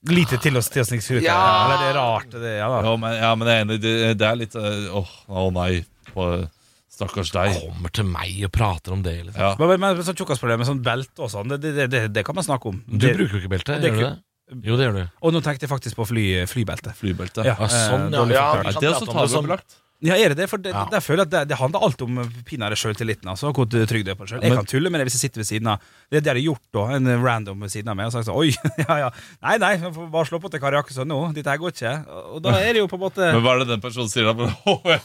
[0.08, 1.24] Lite til å, til snike seg ut.
[1.24, 1.66] Ja.
[1.66, 2.30] Eller det er rart.
[2.32, 2.84] Det, ja, da.
[2.88, 3.82] Ja, men, ja, men jeg er enig.
[3.82, 5.84] Det, det er litt Åh, Åh, å nei.
[6.14, 6.48] På,
[7.00, 7.58] stakkars deg.
[7.60, 9.18] Kommer til meg og prater om det.
[9.28, 9.42] Liksom.
[9.42, 9.52] Ja.
[9.60, 12.38] Men, men, men sånn tjukkasproblem med sånn belte og sånn, det, det, det, det kan
[12.38, 12.82] man snakke om.
[12.88, 14.16] Du det, bruker jo ikke belte, gjør du det?
[14.50, 15.04] Jo, det gjør du.
[15.22, 16.96] Og nå tenkte jeg faktisk på fly, flybelte.
[16.98, 17.44] Flybelte.
[17.46, 17.54] Ja.
[17.60, 18.40] ja sånn, Eh, ja.
[18.40, 19.46] ja vi Nei, kan det er også det sånn.
[19.46, 19.78] tabubelagt.
[20.00, 20.46] Ja, er det det?
[20.48, 20.86] For det, Ja.
[20.88, 23.28] der føler jeg at det, det handler alt om pinadø sjøltilliten.
[23.28, 24.44] Altså, hvor trygg du er på deg sjøl.
[24.48, 25.84] Jeg kan tulle med det hvis jeg sitter ved siden av.
[26.10, 26.86] Det er det jeg har gjort, da.
[26.96, 28.56] En random ved siden av meg og sagt sånn Oi,
[28.88, 29.10] ja ja.
[29.44, 31.20] Nei, nei, bare slå på til Kari Jakkesson nå.
[31.36, 31.94] Dette her går ikke.
[32.32, 34.32] Og da er det jo på en måte Men hva er det den personen sier
[34.32, 34.48] da?
[34.96, 35.00] Ja.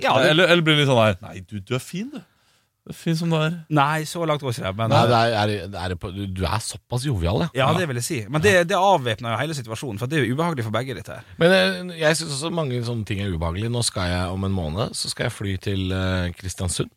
[0.00, 2.22] Ja, det, eller, eller blir det litt sånn her Nei, du, du er fin, du.
[2.94, 3.54] Fin som du er.
[3.74, 4.74] Nei, så langt går ikke det.
[4.78, 7.48] Men, Nei, det er, er, det er, på- du, du er såpass jovial, ja.
[7.58, 8.18] ja, det vil jeg si.
[8.30, 10.94] Men det, det avvæpner jo hele situasjonen, for det er jo ubehagelig for begge.
[10.94, 13.72] dette her Men jeg, jeg syns også mange sånne ting er ubehagelig.
[13.74, 16.90] Nå skal jeg om en måned Så skal jeg fly til eh, Kristiansund.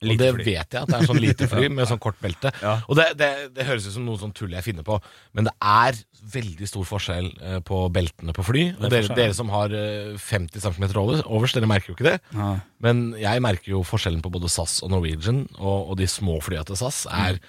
[0.00, 0.44] Og det fly.
[0.46, 2.52] vet jeg at det er sånn lite fly med sånn kort belte.
[2.62, 2.78] Ja.
[2.88, 4.96] Og det, det, det høres ut som noe sånn tull jeg finner på,
[5.36, 5.98] men det er
[6.34, 8.64] veldig stor forskjell eh, på beltene på fly.
[8.78, 12.08] Og er dere, dere som har eh, 50 cm over, overs, dere merker jo ikke
[12.10, 12.18] det.
[12.36, 12.52] Ja.
[12.84, 16.64] Men jeg merker jo forskjellen på både SAS og Norwegian, og, og de små flya
[16.68, 17.40] til SAS er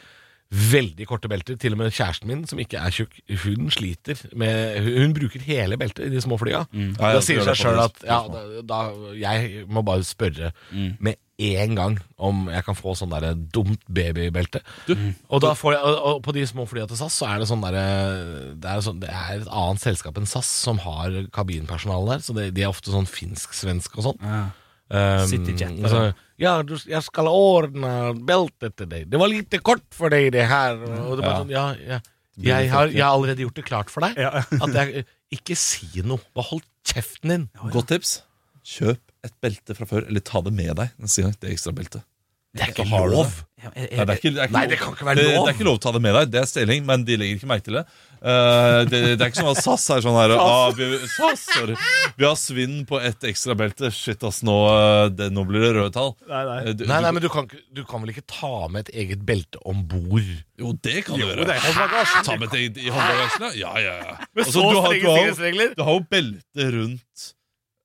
[0.51, 1.55] veldig korte belter.
[1.62, 5.77] Til og med kjæresten min, som ikke er tjukk, hun sliter med Hun, bruker hele
[5.79, 6.65] beltet i de små flya.
[6.75, 8.79] Ja, Da sier seg sjøl at ja, da, da,
[9.15, 10.51] jeg må bare spørre
[11.00, 14.62] med en gang om jeg kan få sånn der dumt babybelte.
[15.29, 17.48] Og, da får jeg, og, og på de små flya til SAS så er det
[17.50, 17.86] sånn derre
[18.53, 22.36] det, er sånn, det er et annet selskap enn SAS som har kabinpersonale der, så
[22.38, 24.22] det, de er ofte sånn finsk-svensk og sånn.
[24.22, 24.43] Ja.
[24.91, 26.00] Um, Cityjet, så,
[26.41, 27.91] ja, du, jeg skal ordne
[28.27, 29.05] beltet til deg.
[29.07, 30.81] Det var lite kort for deg, det her.
[31.05, 32.01] Og det var sånn, ja, ja.
[32.41, 34.19] Jeg, har, jeg har allerede gjort det klart for deg.
[34.19, 34.43] Ja.
[34.65, 36.19] At jeg, ikke si noe.
[36.50, 37.48] Hold kjeften din.
[37.71, 38.17] Godt tips.
[38.67, 41.36] Kjøp et belte fra før, eller ta det med deg neste gang.
[41.39, 42.03] Det ekstra beltet.
[42.51, 43.29] Det er ikke lov.
[43.62, 45.46] Nei, det er ikke, det er ikke Nei, det kan ikke være lov.
[45.46, 46.31] Det er ikke lov å ta det med deg.
[46.34, 47.84] Det er stjeling, men de legger ikke merke til det.
[48.22, 51.77] Uh, det, det er ikke sånn at SAS er sånn her ah, vi, SAS, sorry.
[52.20, 53.88] vi har svinn på ett ekstra belte.
[53.96, 56.12] Shit, ass, nå, eh, det, nå blir det røde tall.
[56.27, 56.58] Nei, nei.
[56.65, 59.24] Eh, du- Nei, nei, men du kan, du kan vel ikke ta med et eget
[59.29, 60.27] belte om bord?
[60.60, 61.48] Jo, det kan du Jo, gjøre.
[61.50, 62.24] det er.
[62.27, 63.72] Ta med et eget i håndbagasjen, ja.
[63.79, 64.17] ja, ja.
[64.36, 65.72] Med Altså, så du, har, strenge du, har, jo- sikkerhetsregler?
[65.79, 67.29] du har jo belte rundt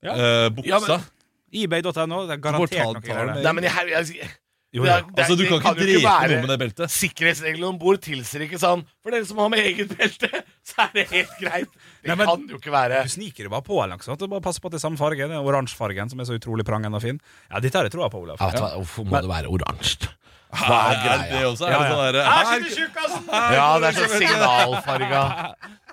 [0.05, 0.17] Ja.
[0.17, 0.73] uh, buksa.
[0.75, 1.13] Ja, men-
[1.57, 3.41] eBay.no, det er garantert noe greier der.
[3.47, 4.35] Nei, men jeg, jeg, jeg,
[4.77, 4.99] Jo, ja.
[5.01, 6.93] det, det Altså, du det kan ikke drepe være- noe med det beltet.
[6.93, 10.29] Sikkerhetsreglene om bord tilsier ikke sånn For dere som har med eget belte,
[10.69, 11.71] så er det helt greit.
[12.05, 13.81] Det Nei, men- kan jo ikke være Du sniker det bare på.
[13.83, 14.21] eller noe sånt.
[14.21, 15.25] Du bare passer på at det er samme farge.
[15.31, 17.19] Den oransjefargen som er så utrolig prangende og fin.
[17.51, 18.37] Ja, Dette har jeg troa på, Olav.
[18.39, 18.71] ja, ja.
[18.77, 20.13] Hvorfor må det være oransje?
[20.57, 21.25] Hva er greia?
[21.33, 21.67] det også?
[21.67, 21.95] Er Ja, det ja.
[21.97, 23.25] sånn der, Her her- sitter tjukkasen!
[23.57, 25.25] Ja, det er sånn signalfarga.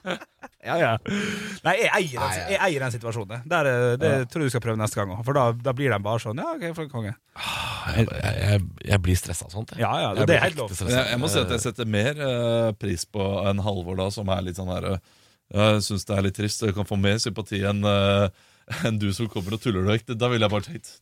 [0.64, 0.92] Ja, ja.
[1.66, 3.44] Nei, jeg eier, den, jeg eier den situasjonen.
[3.52, 5.24] Der, det det tror jeg du skal prøve neste gang òg.
[5.28, 7.12] For da, da blir de bare sånn Ja, OK, for konge.
[7.94, 8.62] Jeg, jeg,
[8.94, 9.74] jeg blir stressa av sånt.
[9.76, 9.84] jeg.
[9.84, 10.72] Ja, ja, Jeg det er helt lov.
[10.72, 14.32] Jeg, jeg må si at jeg setter mer uh, pris på en Halvor da, som
[14.32, 15.00] er litt sånn her eh,
[15.54, 18.30] Jeg syns det er litt trist, jeg kan få mer sympati enn uh,
[18.88, 20.08] enn du som kommer og tuller deg.
[20.16, 20.94] Da ville jeg bare tenkt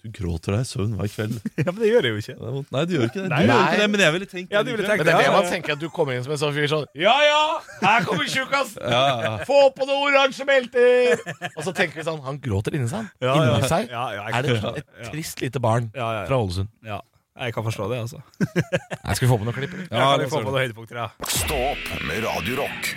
[0.00, 1.34] Du gråter deg i søvn hver kveld.
[1.60, 2.34] Ja, Men det gjør jeg jo ikke.
[2.72, 3.24] Nei, du gjør ikke det.
[3.26, 3.40] Du Nei.
[3.44, 5.26] gjør ikke det, Men jeg ville tenkt Ja, det du ville tenkt Men det er
[5.26, 7.42] det man tenker, at du kommer inn som en sånn fyr sånn Ja ja,
[7.82, 8.72] her kommer tjukkas!
[8.94, 9.32] Ja, ja.
[9.48, 11.20] Få på noe oransje belter!
[11.52, 13.12] Og så tenker vi sånn Han gråter inni seg.
[13.20, 16.26] Ja, inni seg Ja, ja, er det et, trist lite barn Ja, ja, ja.
[16.32, 16.72] fra Ålesund.
[16.86, 17.02] Ja,
[17.44, 18.24] jeg kan forstå det, altså.
[19.04, 19.76] Nei, skal vi få på noen klipp?
[19.76, 19.88] eller?
[19.92, 21.08] Ja, vi det kan få ser på noen høydepunkter, ja.
[21.36, 22.94] Stå opp med Radio Rock.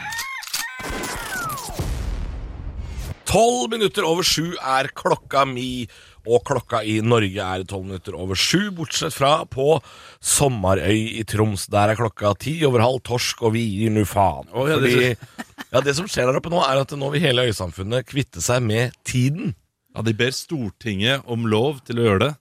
[3.34, 5.88] Tolv minutter over sju er klokka mi,
[6.24, 9.78] og klokka i Norge er tolv minutter over sju, bortsett fra på
[10.24, 11.68] Sommarøy i Troms.
[11.72, 14.48] Der er klokka ti over halv torsk, og vi gir nu faen.
[14.54, 15.12] Oh, ja, Fordi,
[15.74, 18.64] ja, det som skjer der oppe nå, er at nå vil hele øysamfunnet kvitte seg
[18.64, 19.52] med tiden.
[19.94, 22.34] Ja, De ber Stortinget om lov til å gjøre det.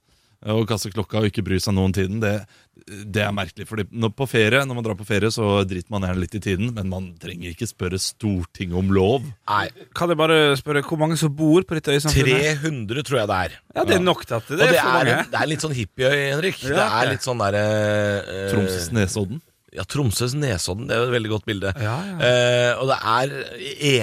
[0.53, 2.19] Og kaste klokka og ikke bry seg noen tiden.
[2.23, 2.41] Det,
[2.87, 3.67] det er merkelig.
[3.69, 6.41] Fordi når, på ferie, når man drar på ferie, så driter man gjerne litt i
[6.43, 6.73] tiden.
[6.75, 9.29] Men man trenger ikke spørre Stortinget om lov.
[9.49, 12.59] Nei, Kan jeg bare spørre hvor mange som bor på dette øysamfunnet?
[12.63, 13.57] 300 tror jeg det er.
[13.77, 15.17] Ja, det er nok til at det, det er for er, mange.
[15.31, 16.61] det er litt sånn hippieøy, Henrik.
[16.63, 19.41] det er litt sånn derre eh, Tromsøs Nesodden.
[19.73, 21.71] Ja, Tromsøs Nesodden, det er jo et veldig godt bilde.
[21.81, 22.17] Ja, ja.
[22.21, 23.31] Eh, og det er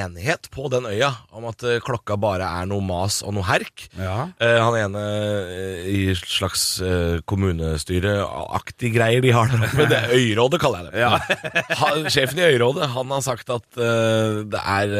[0.06, 3.84] enighet på den øya om at eh, klokka bare er noe mas og noe herk.
[3.98, 4.28] Ja.
[4.42, 10.14] Eh, han ene eh, i slags eh, kommunestyreaktig greier de har der oppe, det er
[10.20, 11.62] Øyrådet kaller jeg det.
[11.80, 14.96] ha, sjefen i Øyrådet han har sagt at eh, det, er,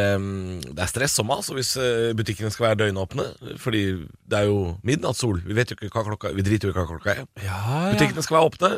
[0.71, 1.75] det er stress og mas og hvis
[2.19, 3.27] butikkene skal være døgnåpne.
[3.61, 3.83] Fordi
[4.31, 5.43] det er jo midnattssol.
[5.47, 7.29] Vi vet jo ikke hva klokka Vi driter jo ikke hva klokka er.
[7.95, 8.73] Butikkene skal være åpne.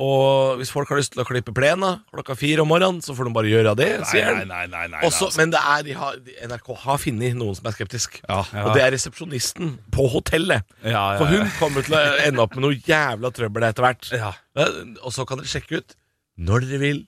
[0.00, 3.28] Og hvis folk har lyst til å klippe plena klokka fire om morgenen, så får
[3.28, 5.40] de bare gjøre det, nei, nei, nei, Også, altså.
[5.42, 8.16] men det er, de har, de, NRK har funnet noen som er skeptisk.
[8.24, 8.64] Ja, ja.
[8.64, 10.64] Og det er resepsjonisten på hotellet.
[10.80, 14.08] Ja, ja, For hun kommer til å ende opp med noe jævla trøbbel etter hvert.
[15.04, 15.96] Og så kan dere sjekke ut
[16.40, 17.04] når dere vil.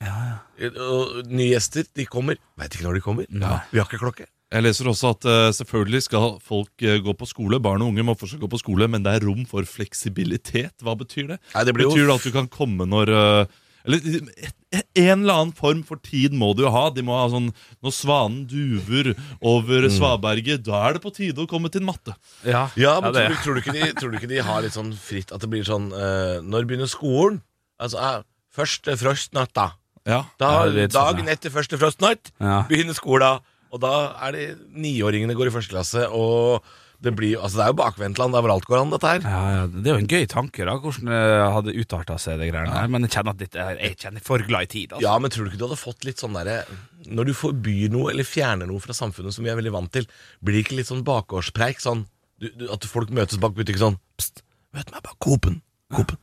[1.33, 2.37] Nye gjester de kommer.
[2.61, 3.31] Veit ikke når de kommer.
[3.33, 4.29] Vi har ikke klokke.
[4.53, 7.59] Jeg leser også at uh, selvfølgelig skal folk uh, gå på skole.
[7.63, 10.75] Barn og unge må fortsatt gå på skole, men det er rom for fleksibilitet.
[10.85, 11.39] Hva betyr det?
[11.55, 13.47] Nei, det blir betyr det at du kan komme når uh,
[13.85, 14.61] Eller et-
[14.97, 16.89] en eller annen form for tid må du jo ha.
[16.91, 17.51] De må ha sånn
[17.85, 19.93] Når svanen duver over Mm.
[19.93, 22.15] svaberget, da er det på tide å komme til matte.
[22.45, 24.63] Ja, Ja, men det- tror, du, tror, du ikke de, tror du ikke de har
[24.63, 27.43] litt sånn fritt At det blir sånn Når begynner skolen?
[27.81, 29.73] Altså, første frostnatt da
[30.07, 30.25] Ja.
[30.39, 32.63] Da, sånn, dagen etter første frostnatt Ja.
[32.69, 33.41] begynner skolen,
[33.75, 36.65] og da er det niåringene går i første klasse, og
[37.05, 39.25] det blir altså det er jo bakvendtland, det er hvor alt går an, dette her.
[39.29, 41.21] Ja, ja, Det er jo en gøy tanke, da hvordan det
[41.57, 42.89] hadde utarta seg, det greiene her.
[42.93, 44.95] Men jeg kjenner at dette er, jeg kjenner for glad i tid.
[44.95, 45.05] Altså.
[45.05, 46.63] Ja, men tror du ikke du hadde fått litt sånn derre
[47.05, 50.09] Når du forbyr noe eller fjerner noe fra samfunnet som vi er veldig vant til,
[50.41, 51.83] blir det ikke litt sånn bakgårdspreik?
[51.85, 52.07] Sånn
[52.41, 54.41] du, du, at folk møtes bak butikken sånn Pst,
[54.75, 55.61] møt meg bak Coop-en.
[55.93, 56.21] Coop-en.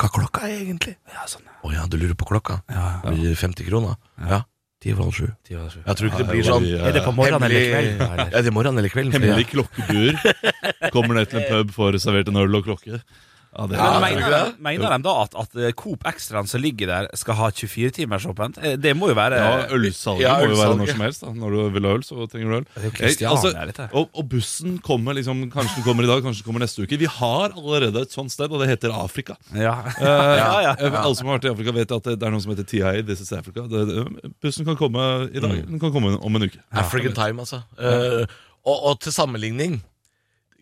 [0.00, 0.96] hva klokka er egentlig?
[1.12, 1.46] Ja, sånn.
[1.62, 2.62] Å ja, du lurer på klokka?
[2.72, 2.88] Ja.
[3.06, 4.00] Blir 50 kroner?
[4.18, 4.42] Ja.
[4.82, 5.26] Ti over halv sju.
[5.46, 8.00] Jeg tror ikke det blir sånn Er det på morgenen eller kvelden?
[8.02, 8.30] eller?
[8.32, 9.12] Ja, det er morgen eller kvelden.
[9.14, 10.16] Hemmelig klokkebur.
[10.94, 12.98] Kommer ned til en pub, får servert en øl og klokke.
[13.52, 16.62] Ja, det Men Ja, mener, ikke mener de da at, at eh, Coop Extraen som
[16.62, 18.56] ligger der, skal ha 24-timersåpent?
[18.56, 21.20] åpent Det må jo være Ja, Ølsalget Ja, må jo være når som helst.
[21.26, 22.66] da Når du vil ha øl, så trenger du øl.
[22.80, 26.64] Jeg- Kristiania, og, og bussen kommer liksom Kanskje den kommer i dag, kanskje den kommer
[26.64, 26.98] neste uke.
[26.98, 29.36] Vi har allerede et sånt sted, og det heter Afrika.
[29.54, 29.76] Ja.
[30.00, 30.06] Eh,
[30.40, 30.74] ja, ja.
[30.78, 32.64] eh, Alle som har vært i Afrika, vet at det det er noe som heter
[32.64, 33.02] TIA.
[33.02, 33.66] This is Africa.
[33.68, 36.60] Det, det, bussen kan komme i dag, den kan komme om en uke.
[36.72, 37.62] African time, altså.
[37.76, 38.24] Uh,
[38.64, 39.82] og, og til sammenligning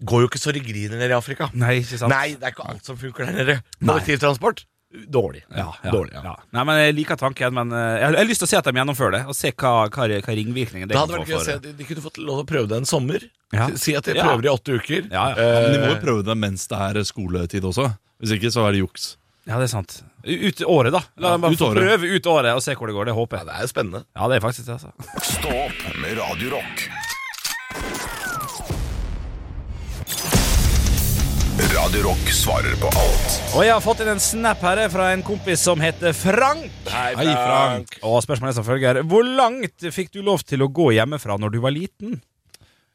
[0.04, 1.50] går jo ikke så rigriner nede i Afrika.
[1.54, 2.12] Nei, ikke sant?
[2.14, 3.56] Nei, det er ikke alt som funker der nede.
[3.84, 4.64] Kollektivtransport
[5.06, 5.44] dårlig.
[5.54, 6.20] Ja, ja, Dårlig, ja.
[6.24, 6.32] ja.
[6.56, 8.58] Nei, men Jeg liker tanken, men eh, jeg har, jeg har lyst til å se
[8.58, 11.36] at de gjennomfører det, og se hva, hva, hva ringvirkningen det Det hadde vært gøy
[11.38, 13.26] å se de, de kunne fått lov til å prøve det en sommer.
[13.54, 13.68] Ja.
[13.78, 14.24] Si- at de Ja.
[14.26, 15.06] prøver i åtte uker.
[15.12, 15.36] Ja, ja.
[15.38, 17.86] Eh, Men de må jo prøve det mens det er skoletid også.
[18.20, 19.12] Hvis ikke, så er det juks.
[19.46, 20.02] Ja, det er sant.
[20.26, 21.00] Ut året, da.
[21.16, 21.78] La Ja, dem bare ut året.
[21.86, 23.06] prøve ut året og se hvor det går.
[23.12, 23.46] Det håper jeg.
[23.46, 24.02] ja, det er spennende.
[24.18, 24.90] Ja, det er faktisk det, altså.
[25.22, 26.50] Stå opp med Radio
[31.80, 35.22] Radio Rock svarer på alt Og jeg har fått inn en snap her fra en
[35.24, 36.66] kompis som heter Frank.
[36.90, 37.94] Hei, Hei, Frank.
[38.04, 41.54] Og spørsmålet er som følger Hvor langt fikk du lov til å gå hjemmefra når
[41.54, 42.18] du var liten?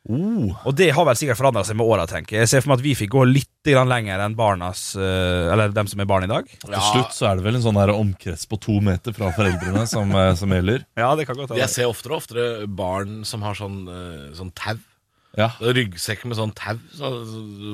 [0.05, 0.53] Oh.
[0.69, 2.45] Og det har vel sikkert forandra seg med åra, tenker jeg.
[2.45, 5.89] Jeg ser for meg at vi fikk gå litt lenger enn barnas eh, Eller dem
[5.89, 6.51] som er barn i dag.
[6.61, 9.87] Til slutt så er det vel en sånn her omkrets på to meter fra foreldrene
[9.89, 10.85] som, eh, som gjelder.
[10.93, 14.53] Ja, det kan godt Jeg ser oftere og oftere barn som har sånn, eh, sånn
[14.53, 14.77] tau.
[15.35, 15.49] Ja.
[15.59, 16.77] Ryggsekk med sånn tau.
[16.95, 17.11] Så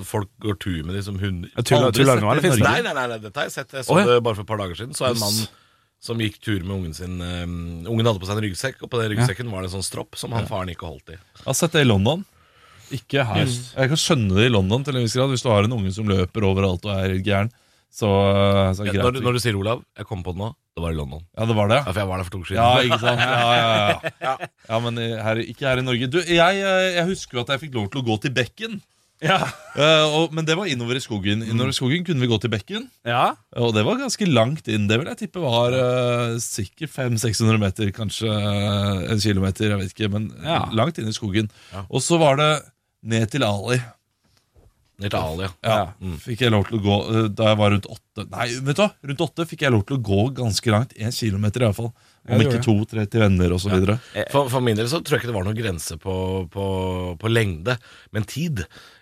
[0.08, 1.52] folk går tur med de som hunder.
[1.62, 2.70] Tuller, Aldri tuller sett nå, eller det i finnes det?
[2.70, 3.76] Nei, nei, nei, nei, dette har jeg sett.
[3.78, 4.08] Jeg så Å, ja.
[4.10, 4.98] det bare for et par dager siden.
[4.98, 5.40] Så en mann
[6.02, 7.20] som gikk tur med ungen sin.
[7.22, 9.86] Um, ungen hadde på seg en ryggsekk, og på den ryggsekken var det en sånn
[9.86, 11.20] stropp som han faren ikke holdt i.
[11.44, 12.26] Jeg har sett det i London.
[12.92, 13.46] Ikke her.
[13.46, 15.30] Jeg kan skjønne det i London til en viss grad.
[15.32, 17.54] Hvis du har en unge som løper overalt og er gæren,
[17.92, 18.10] så,
[18.78, 19.02] så greit.
[19.04, 21.26] Når, når du sier Olav, jeg kom på det nå, det var i London.
[21.36, 21.82] Ja, det var det.
[21.82, 23.20] Ja, for jeg var der for to uker Ja, ikke sant?
[23.20, 24.36] Ja, ja, ja.
[24.70, 26.08] ja men her, ikke her i Norge.
[26.14, 28.80] Du, jeg, eh, jeg husker jo at jeg fikk lov til å gå til bekken.
[29.22, 29.38] Ja.
[29.78, 31.44] Uh, og, men det var innover i skogen.
[31.46, 32.88] Innover i skogen kunne vi gå til bekken.
[33.06, 33.36] ja.
[33.62, 34.88] Og det var ganske langt inn.
[34.90, 39.70] Det vil jeg tippe var uh, sikkert 500-600 meter, kanskje eh, en kilometer.
[39.70, 40.64] Jeg vet ikke, men Ja.
[40.74, 41.52] langt inn i skogen.
[41.74, 41.86] Ja.
[41.90, 42.52] Og så var det
[43.04, 43.78] ned til Ali.
[45.10, 45.52] Ali, ja.
[45.66, 46.18] Ja, Mm.
[46.22, 48.26] Fikk jeg lov til å gå eh, da jeg var rundt åtte.
[48.30, 48.90] Nei, vet du hva?
[49.10, 50.94] Rundt åtte fikk jeg lov til å gå ganske langt.
[50.98, 51.92] En kilometer iallfall.
[52.28, 53.72] Ja, Om ikke to-tre til venner osv.
[53.74, 53.96] videre
[54.30, 56.14] For, for min del så tror jeg ikke det var noen grense på,
[56.54, 56.66] på,
[57.18, 57.78] på lengde,
[58.14, 58.62] men tid.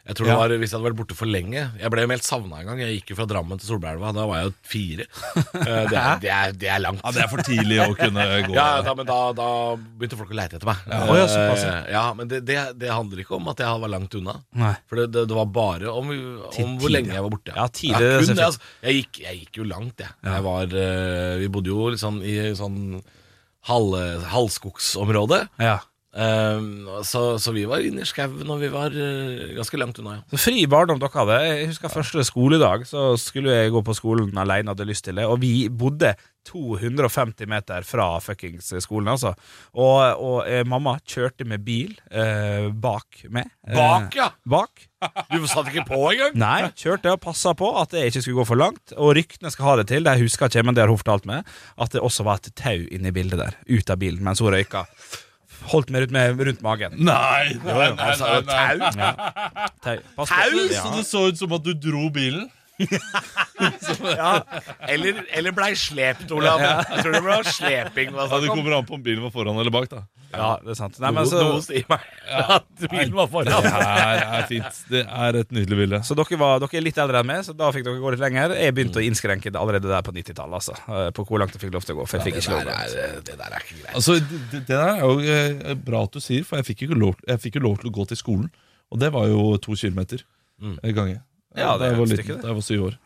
[0.09, 2.25] Jeg tror det var, Hvis jeg hadde vært borte for lenge Jeg ble jo meldt
[2.25, 2.79] savna en gang.
[2.81, 4.09] Jeg gikk jo fra Drammen til Solbergelva.
[4.17, 5.05] Da var jeg jo fire.
[5.59, 7.01] Eh, Det er, det er, det er langt.
[7.05, 8.53] Ja, Det er for tidlig å kunne gå.
[8.57, 10.81] Ja, da, men da, da begynte folk å leite etter meg.
[10.89, 11.75] Å, ja, såpass, ja.
[11.83, 14.35] Eh, ja, Men det, det, det handler ikke om at jeg var langt unna.
[14.57, 14.73] Nei.
[14.89, 16.09] For det, det, det var bare om,
[16.49, 17.53] om hvor lenge jeg var borte.
[17.55, 18.65] Ja, tidlig, Ja, det er kun det, altså.
[18.87, 20.15] jeg, gikk, jeg gikk jo langt, jeg.
[20.25, 22.79] jeg var, eh, vi bodde jo litt sånn i sånn
[23.69, 23.95] halv,
[24.33, 25.43] halvskogsområde.
[25.61, 25.77] ja.
[26.19, 30.17] Um, så, så vi var inne i skauen, og vi var eh, ganske langt unna,
[30.17, 30.23] ja.
[30.34, 31.38] Så fri barndom dere hadde.
[31.47, 35.27] Jeg husker første skoledag, så skulle jeg gå på skolen alene, hadde lyst til det.
[35.29, 36.12] Og vi bodde
[36.49, 39.32] 250 meter fra fuckings skolen, altså.
[39.77, 43.47] Og, og eh, mamma kjørte med bil eh, bak meg.
[43.67, 44.32] Eh, Bak, ja!
[44.43, 44.86] Bak.
[45.32, 46.36] Du satt ikke på engang!
[46.36, 48.97] Nei, kjørte og passa på at jeg ikke skulle gå for langt.
[48.97, 51.47] Og ryktene skal ha det til, det husker ikke, men det har hun fortalt meg,
[51.79, 54.51] at det også var et tau inne i bildet der, ut av bilen, mens hun
[54.51, 54.84] røyka.
[55.69, 56.95] Holdt meg rundt, med, rundt magen.
[56.97, 59.10] Nei, nei, nei, nei, nei, nei.
[59.10, 59.67] tau?
[59.86, 59.97] Tau.
[60.15, 60.36] Pass på.
[60.36, 60.63] Tau?
[60.73, 62.47] Så det så ut som at du dro bilen?
[64.89, 66.61] Eller, eller blei slept, Olav.
[66.63, 68.11] Jeg tror det ble sleping.
[68.15, 69.89] det Ja, Det kommer an på om bilen var foran eller bak.
[69.91, 69.99] da
[70.33, 70.95] Ja, det er sant.
[71.01, 71.99] Nei, men så, noe sier meg
[72.55, 73.67] at bilen var Det foran.
[73.67, 74.73] er, er fint.
[74.89, 75.97] Det er et nydelig bilde.
[76.07, 78.23] så dere, var, dere er litt eldre enn meg, så da fikk dere gå litt
[78.23, 78.47] lenger.
[78.59, 80.55] Jeg begynte å innskrenke det allerede der på 90-tallet.
[80.61, 82.05] Altså, eh, på hvor langt jeg fikk lov til å gå.
[82.09, 82.63] For jeg fikk Det ikke lov.
[82.73, 82.77] er,
[83.29, 83.95] det der er ikke greit.
[83.99, 86.93] Altså, det, det der er jo eh, bra at du sier, for jeg fikk jo
[86.99, 88.47] lov, fikk jo lov til å gå til skolen.
[88.89, 90.19] Og det var jo to kilometer
[90.59, 90.73] Mm.
[90.83, 91.21] en gange.
[91.57, 92.41] Ja, det da er jeg var liten, det.
[92.41, 92.97] da jeg var syv år.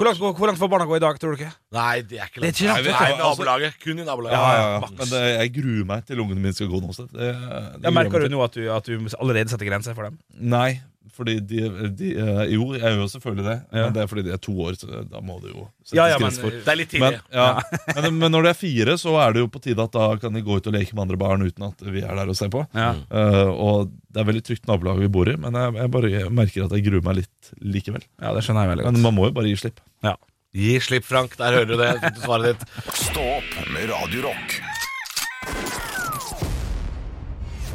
[0.00, 1.50] Hvor langt, hvor langt får barna gå i dag, tror du ikke?
[1.76, 2.60] Nei, det er ikke Det er langt.
[2.60, 3.72] ikke langt, Nei, vet du altså- nabolaget.
[3.84, 4.38] Kun i nabolaget.
[4.38, 4.80] Ja, ja, ja.
[4.96, 7.08] Men det, jeg gruer meg til ungene mine skal gå noe sted.
[7.12, 8.36] Det, det Jeg merker meg du til.
[8.36, 10.16] nå at du, at du allerede setter grenser for dem?
[10.38, 10.80] Nei,
[11.16, 11.60] fordi de,
[11.96, 13.82] de eh, Jo, jeg gjør jo selvfølgelig det, Ja.
[13.86, 16.06] men det er fordi de er to år, så da må du jo settes Ja,
[16.12, 16.30] ja, men-
[16.64, 17.46] Det er litt Men, ja.
[17.96, 20.32] men, men når de er fire, så er det jo på tide at da kan
[20.36, 22.48] de gå ut og leke med andre barn uten at vi er der og ser
[22.52, 22.62] på.
[22.74, 22.92] Ja.
[23.10, 26.64] Eh, og det er veldig trygt nabolag vi bor i, men jeg, jeg bare merker
[26.68, 28.04] at jeg gruer meg litt likevel.
[28.20, 29.80] ja, det skjønner jeg veldig Men man må jo bare gi slipp.
[30.06, 30.16] Ja.
[30.54, 31.36] Gi slipp, Frank.
[31.38, 31.92] Der hører du det.
[32.24, 32.68] Svaret ditt.
[32.94, 34.30] Stå opp med Radio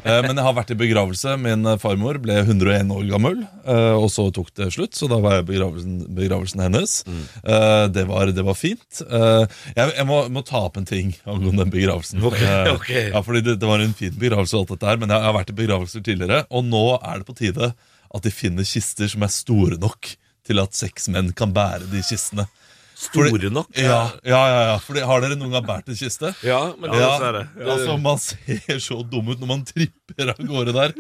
[0.06, 1.32] Men jeg har vært i begravelse.
[1.42, 4.94] Min eh, farmor ble 101 år gammel, eh, og så tok det slutt.
[4.98, 6.94] Så da var jeg i begravelsen, begravelsen hennes.
[7.10, 9.02] Eh, Det, var, det var fint.
[9.06, 12.22] Eh, Jeg, jeg må, må ta opp en ting angående den begravelsen.
[12.24, 13.10] Okay, okay.
[13.16, 15.34] Ja, fordi det, det var en fin begravelse, og alt dette her men jeg har
[15.40, 16.44] vært i begravelser tidligere.
[16.54, 17.72] Og nå er det på tide
[18.16, 20.14] at de finner kister som er store nok
[20.46, 22.46] til at seks menn kan bære de kistene.
[22.96, 23.68] Store nok?
[23.76, 24.76] Ja, ja, ja, ja.
[24.80, 26.30] Fordi, Har dere noen gang båret en kiste?
[26.48, 27.44] Ja, men det Ja, er det.
[27.68, 30.94] altså Man ser så dum ut når man tripper av gårde der.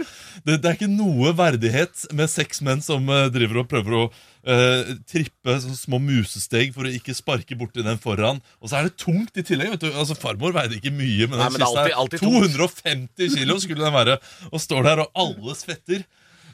[0.43, 4.03] Det, det er ikke noe verdighet med seks menn som uh, driver og prøver å
[4.09, 8.43] uh, trippe sånne små musesteg for å ikke sparke borti den foran.
[8.59, 9.71] Og så er det tungt i tillegg.
[9.77, 11.97] vet du Altså Farmor veide ikke mye, men den Nei, men det er kista alltid-
[12.03, 12.59] alltid tungt.
[12.59, 14.19] 250 kilo skulle den være.
[14.51, 16.03] Og står der, og alle svetter.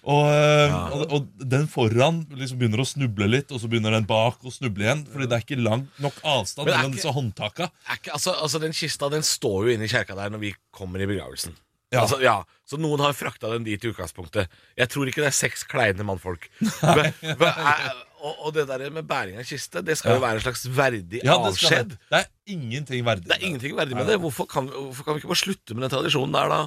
[0.01, 4.07] Og, eh, og, og den foran liksom begynner å snuble litt, og så begynner den
[4.09, 5.03] bak å snuble igjen.
[5.11, 7.69] Fordi det er ikke lang nok avstand mellom disse håndtaka.
[7.97, 11.03] Ikke, altså, altså Den kista den står jo inne i kjerka der når vi kommer
[11.03, 11.53] i begravelsen.
[11.91, 12.05] Ja.
[12.05, 14.51] Altså, ja, Så noen har frakta den dit i utgangspunktet.
[14.79, 16.47] Jeg tror ikke det er seks kleine mannfolk.
[16.61, 17.89] Men, er,
[18.21, 21.19] og, og det der med bæring av kiste, det skal jo være en slags verdig
[21.19, 21.91] Ja, det, avskjed.
[21.91, 21.99] det.
[22.13, 23.27] det er ingenting verdig.
[23.27, 24.21] Det er ingenting verdig med det.
[24.23, 26.61] Hvorfor kan, hvorfor kan vi ikke bare slutte med den tradisjonen der, da?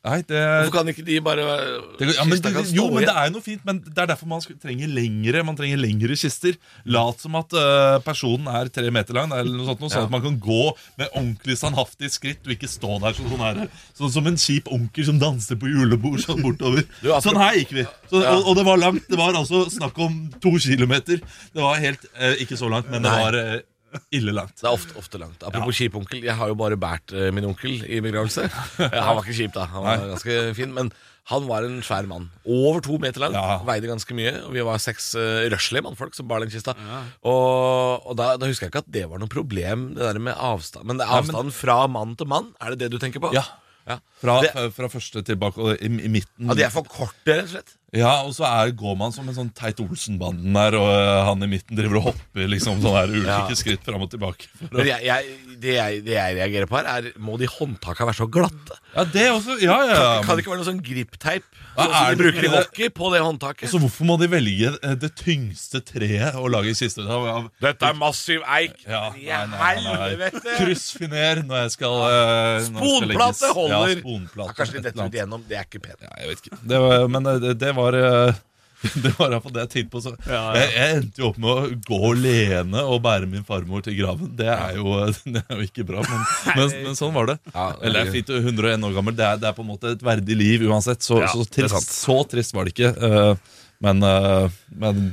[0.00, 3.26] Nei, det, Hvorfor kan ikke de bare det, ja, men, det, jo, men det er
[3.28, 6.56] jo noe fint, men det er derfor man trenger lengre Man trenger lengre kister.
[6.88, 10.08] Lat som at uh, personen er tre meter lang, eller noe sånt, noe, sånn Ja.
[10.08, 10.62] at man kan gå
[10.96, 14.70] med ordentlig standhaftig skritt og ikke stå der sånn, sånn, her, sånn som en kjip
[14.72, 16.86] onkel som danser på julebord sånn bortover.
[17.04, 17.84] Du, Sånn her gikk vi.
[18.08, 19.04] Så, og, og det var langt.
[19.10, 21.20] Det var altså snakk om to kilometer.
[21.52, 23.58] Det var helt uh, Ikke så langt, men det var eh,
[24.18, 24.56] ille langt.
[24.60, 25.42] Det er ofte, ofte langt.
[25.46, 26.22] Apropos kjip onkel.
[26.26, 28.48] Jeg har jo bare båret uh, min onkel i begravelse.
[28.90, 29.66] Eh, han var ikke kjip, da.
[29.72, 30.10] Han var Nei.
[30.14, 30.72] ganske fin.
[30.76, 30.90] Men
[31.30, 32.28] han var en svær mann.
[32.48, 33.34] Over to meter lang.
[33.36, 33.58] Ja.
[33.68, 34.32] Veide ganske mye.
[34.48, 36.74] Og vi var seks uh, røslige mannfolk som bar den kista.
[37.22, 40.34] Og, og da, da husker jeg ikke at det var noe problem, det der med
[40.38, 40.86] avstand.
[40.88, 43.32] Men det er avstanden fra mann til mann, er det det du tenker på?
[43.36, 43.44] Ja.
[43.88, 46.50] Ja, Fra, det, fra første til bak og i, i midten.
[46.50, 47.72] ja de er for korte, rett og slett.
[47.96, 51.42] Ja, og så er, går man som en sånn Teit Olsen-banden der, og øh, han
[51.42, 53.56] i midten driver og hopper liksom sånn her ulike Ja.
[53.58, 54.46] skritt fram og tilbake.
[54.60, 57.48] For å, Men jeg, jeg, det, jeg, det jeg reagerer på her, er må de
[57.50, 58.78] håndtaka være så glatte?
[58.94, 59.58] ja, det også.
[59.64, 59.96] Ja, ja.
[59.98, 60.12] ja.
[60.22, 62.88] Kan det ikke være noe sånn gripteip sånn som er de det bruker i hockey
[62.94, 63.70] på det håndtaket?
[63.72, 67.48] Så hvorfor må de velge eh, det tyngste treet å lage kiste av?
[67.62, 68.76] Dette er massiv eik.
[68.88, 70.56] Ja, nei, nei, nei, nei.
[70.58, 73.74] Kryssfiner når jeg skal skal Sponplate holder!
[73.74, 74.54] Ja, Ja, sponplate.
[74.58, 75.44] kanskje de et detter ut igjennom.
[75.48, 76.00] Det er ikke pent.
[76.04, 76.58] Ja, jeg vet ikke.
[76.72, 78.32] Det var, men det, det var øh,
[79.04, 80.00] det var iallfall det jeg tenkte på.
[80.04, 80.12] Så.
[80.24, 84.30] Jeg, jeg endte jo opp med å gå alene og bære min farmor til graven.
[84.38, 84.94] Det er jo,
[85.34, 86.24] det er jo ikke bra, men,
[86.56, 87.38] men, men sånn var det.
[87.52, 89.16] Ja, Eller jeg er fint 101 år gammel.
[89.20, 91.04] Det er, det er på en måte et verdig liv uansett.
[91.04, 92.94] Så, Ja, så, trist, så trist var det ikke.
[92.96, 95.04] eh, men, eh, men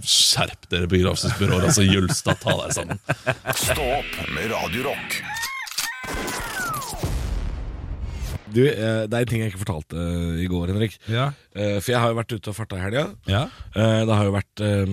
[0.00, 1.66] skjerp dere, begravelsesbyråer.
[1.68, 3.02] Altså, Jølstad, ta deg sammen.
[3.58, 4.86] Stå opp med Radio
[8.52, 10.96] Du, eh, Det er en ting jeg ikke fortalte eh, i går, Henrik.
[11.08, 11.30] Ja.
[11.54, 13.04] Eh, For jeg har jo vært ute og farta i helga.
[13.30, 13.44] Ja.
[13.74, 14.84] Eh, Det har jo vært, eh,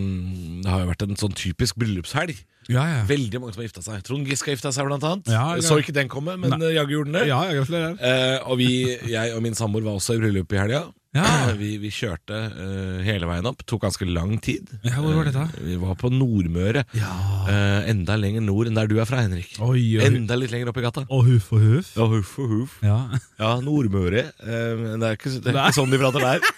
[0.63, 2.35] det har jo vært en sånn typisk bryllupshelg.
[2.67, 3.03] Ja, ja.
[3.07, 4.01] Veldig mange som har gifta seg.
[4.03, 5.29] Trond Giske har gifta seg, blant annet.
[5.31, 5.55] Ja.
[5.55, 7.27] Jeg Så ikke den komme, men eh, jaggu gjorde den det.
[7.29, 7.93] ja, ja, gratulerer.
[8.01, 8.71] Eh, og vi,
[9.07, 10.81] jeg og min samboer var også i bryllup i helga.
[11.15, 11.53] Ja.
[11.57, 13.63] Vi, vi kjørte eh, hele veien opp.
[13.65, 14.67] Tok ganske lang tid.
[14.85, 15.45] Ja, hvor var dette?
[15.57, 16.83] Eh, vi var på Nordmøre.
[16.93, 19.55] Eh, enda lenger nord enn der du er fra, Henrik.
[19.63, 20.03] Oi, oi.
[20.05, 21.05] Enda litt lenger opp i gata.
[21.09, 21.93] Og huff og huff.
[21.97, 22.75] Ja, huff og huff.
[22.85, 22.99] Ja.
[23.39, 24.27] Ja, Nordmøre.
[24.43, 25.65] Eh, men det er ikke, det er Nei.
[25.71, 26.53] ikke sånn de prater der.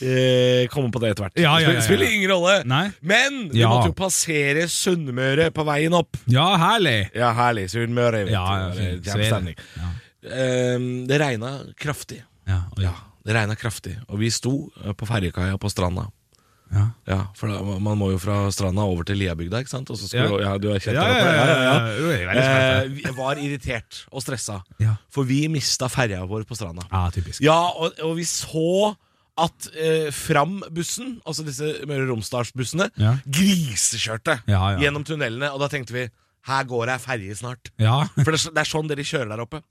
[0.00, 1.34] Eh, Kommer på det etter hvert.
[1.40, 1.82] Ja, ja, ja, ja.
[1.84, 2.54] Spiller, spiller ingen rolle.
[2.68, 2.86] Nei.
[3.04, 3.68] Men vi Ja.
[3.68, 6.16] måtte jo passere Sunnmøre på veien opp.
[6.26, 7.10] Ja, herlig.
[7.14, 7.66] Ja, herlig.
[7.68, 8.24] Sunnmøre.
[8.24, 9.04] vet Ja, ja, fint.
[9.04, 9.56] Det er Kjempestemning.
[9.76, 9.90] Ja.
[10.24, 10.78] Eh,
[11.10, 12.22] det regna kraftig.
[12.48, 12.84] Ja, oi.
[12.88, 13.96] Ja, det regna kraftig.
[14.08, 16.06] Og vi sto eh, på ferjekaia på stranda.
[16.70, 16.84] Ja.
[17.10, 19.88] Ja, For da, man må jo fra stranda over til Liabygda, ikke sant?
[19.90, 20.30] Og så skulle, Ja.
[20.30, 22.10] du, ja, du er kjent Ja, ja, ja, ja, ja.
[22.14, 22.36] Jeg.
[22.38, 24.60] Eh, vi var irritert og stressa,
[25.10, 26.86] for vi mista ferja vår på stranda.
[26.92, 27.42] ja, typisk.
[27.42, 28.94] Ja, og, og vi så
[29.40, 33.16] at eh, Fram-bussen, altså disse Møre og Romsdalsbussene, Ja.
[33.26, 34.38] grisekjørte
[34.78, 35.50] gjennom tunnelene.
[35.54, 36.06] Og da tenkte vi
[36.46, 37.70] her går det ei ferje snart.
[37.82, 38.04] Ja.
[38.22, 39.62] For det, er det er sånn dere kjører der oppe.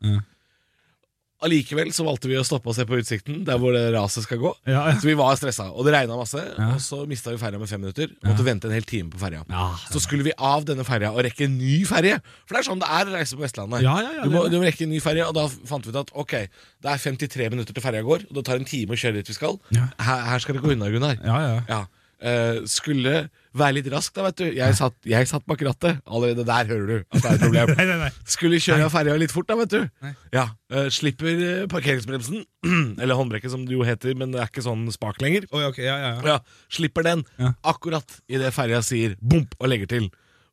[1.39, 1.45] Ja.
[1.47, 4.41] Allikevel så valgte vi å stoppe og se på utsikten, der hvor det raset skal
[4.41, 4.51] gå.
[4.67, 4.95] Ja, ja.
[4.99, 6.41] Så vi var stressa, og det regna masse.
[6.41, 6.73] Ja.
[6.75, 8.11] Og så mista vi ferja med fem minutter.
[8.27, 9.45] Måtte vente en hel time på ferja.
[9.47, 9.69] Ja.
[9.93, 12.17] Så skulle vi av denne ferja og rekke en ny ferje.
[12.43, 13.85] For det er sånn det er å reise på Vestlandet.
[13.85, 15.95] Ja, ja, ja, du, må, du må rekke en ny ferje, og da fant vi
[15.95, 16.35] ut at ok,
[16.83, 19.31] det er 53 minutter til ferja går, og det tar en time å kjøre dit
[19.31, 19.55] vi skal.
[19.75, 19.87] Ja.
[20.09, 21.23] Her, her skal det gå unna, Gunnar.
[21.23, 21.39] Ja,
[21.71, 21.81] ja.
[22.21, 22.29] Ja.
[22.29, 23.29] Eh, skulle
[23.59, 24.45] være litt rask, da, vet du.
[24.57, 26.01] Jeg satt, jeg satt bak rattet.
[26.05, 27.71] Allerede der hører du at det er et problem.
[27.79, 28.09] Nei, nei, nei.
[28.29, 30.13] Skulle kjøre ferja litt fort, da, vet du.
[30.35, 32.43] Ja, uh, Slipper eh, parkeringsbremsen,
[33.01, 35.47] eller håndbrekket som det jo heter, men det er ikke sånn spak lenger.
[35.55, 36.15] Oi, okay, ja, ja.
[36.19, 36.35] ja.
[36.35, 37.53] Ja, Slipper den Ja.
[37.73, 40.09] akkurat idet ferja sier bomp og legger til.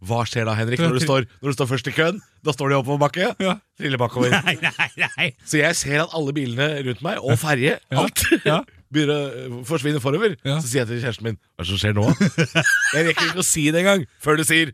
[0.07, 2.19] Hva skjer da, Henrik, når du står, når du står først i køen?
[2.45, 3.31] Da står de oppoverbakke.
[3.43, 3.55] Ja.
[3.81, 4.31] Triller bakover.
[4.47, 5.29] Nei, nei, nei.
[5.49, 8.61] Så jeg ser at alle bilene rundt meg, og ferje, alt, Ja.
[8.97, 10.35] Begynner å øh, forsvinne forover.
[10.47, 10.57] Ja.
[10.65, 12.09] Så sier jeg til kjæresten min Hva er det som skjer nå?
[12.97, 14.73] Jeg rekker ikke å si det engang før du sier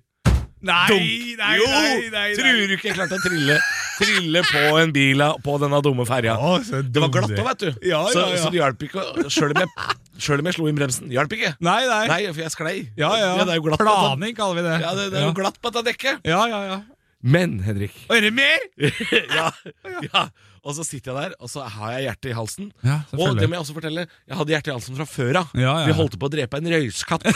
[0.62, 1.06] Nei, dunk.
[1.40, 1.64] nei, jo!
[1.66, 3.56] nei, nei, Tror du ikke jeg klarte å trille,
[3.98, 6.36] trille på en bil av- på denne dumme ferja?
[6.38, 7.40] Å, så Det var dum glatt det.
[7.42, 7.88] òg, vet du.
[7.90, 8.36] Ja, Så, ja, ja.
[8.44, 9.02] så det hjalp ikke.
[9.02, 11.10] å- Sjøl om, jeg- selv om jeg slo inn bremsen.
[11.10, 11.50] Hjalp ikke.
[11.66, 11.98] Nei, nei.
[12.12, 12.76] Nei, for jeg sklei.
[12.94, 13.32] Ja, ja.
[13.42, 14.76] det er jo glatt på dette- Planing kaller vi det.
[14.86, 16.22] Ja, det, det er jo glatt på dette dekket.
[16.30, 16.78] Ja, ja, ja.
[17.26, 18.62] Men, Henrik Og er det mer?
[19.40, 19.50] ja,
[20.12, 20.24] ja.
[20.62, 22.68] Og så sitter jeg der, og så har jeg hjertet i halsen.
[22.86, 25.56] Ja, og det må jeg også fortelle, jeg hadde hjertet i halsen fra før av.
[25.58, 25.88] Ja, ja.
[25.90, 27.26] Vi holdt på å drepe en røyskatt.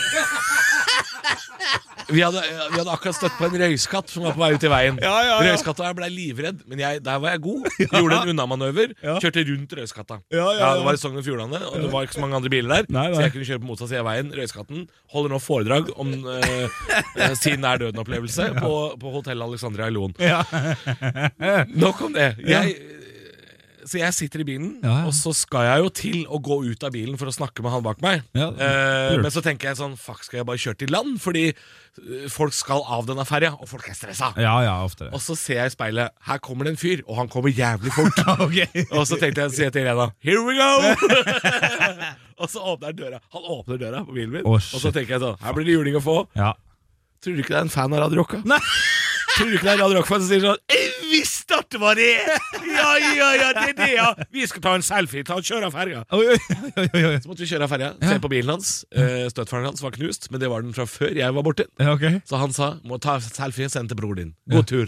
[2.06, 2.38] Vi hadde,
[2.70, 4.98] vi hadde akkurat støtt på en røyskatt som var på vei ut i veien.
[5.02, 5.38] Ja.
[5.42, 7.66] Røyskatta ble livredd, men jeg, der var jeg god.
[7.82, 8.94] Gjorde en unnamanøver.
[9.02, 10.20] Kjørte rundt røyskatta.
[10.30, 10.68] Ja, ja, ja.
[10.78, 12.90] det var i Sogn og Fjordane, og det var ikke så mange andre biler der.
[12.94, 13.16] Nei, nei.
[13.16, 14.30] Så jeg kunne kjøre på motsatt side av veien.
[14.38, 14.86] Røyskatten
[15.16, 20.14] holder nå foredrag om uh, sin nær døden-opplevelse på, på Hotell Alexandria i Loen.
[20.22, 20.44] Ja.
[21.74, 22.36] Nok om det.
[22.46, 22.78] Jeg,
[23.86, 25.06] så jeg sitter i bilen, Ja, ja.
[25.08, 27.70] og så skal jeg jo til å gå ut av bilen for å snakke med
[27.72, 28.24] han bak meg.
[28.36, 31.16] Ja, eh, men så tenker jeg sånn Fuck, skal jeg bare kjøre til land?
[31.22, 34.32] Fordi eh, folk skal av denne ferja, og folk er stressa.
[34.42, 35.08] ja, ja, ofte.
[35.14, 37.94] Og så ser jeg i speilet, her kommer det en fyr, og han kommer jævlig
[37.96, 38.22] fort.
[38.46, 38.58] Ok.
[38.90, 40.70] og så tenkte jeg, sier jeg til Irena Here we go!
[42.42, 43.20] og så åpner han døra.
[43.32, 45.76] Han åpner døra på bilen min, oh, og så tenker jeg sånn Her blir det
[45.78, 46.18] juling å få.
[46.36, 46.52] Ja.
[47.24, 48.42] Tror du ikke det er en fan av Radio Rocka?
[49.36, 50.60] Tror du ikke det er Radio Rock-fan som sier sånn
[51.10, 52.08] visste at det var det!
[52.66, 54.08] Ja, ja, ja, det er det, ja!
[54.34, 55.24] Vi skal ta en selfie.
[55.26, 56.02] Ta og Kjøre av ferja.
[56.10, 57.92] Så måtte vi kjøre av ferja.
[58.02, 58.74] Se på bilen hans.
[58.90, 61.66] støttfaren Støtfaren hans var knust, men det var den fra før jeg var borte.
[62.26, 64.34] Så han sa må ta selfie, og sende til bror din.
[64.50, 64.86] God tur.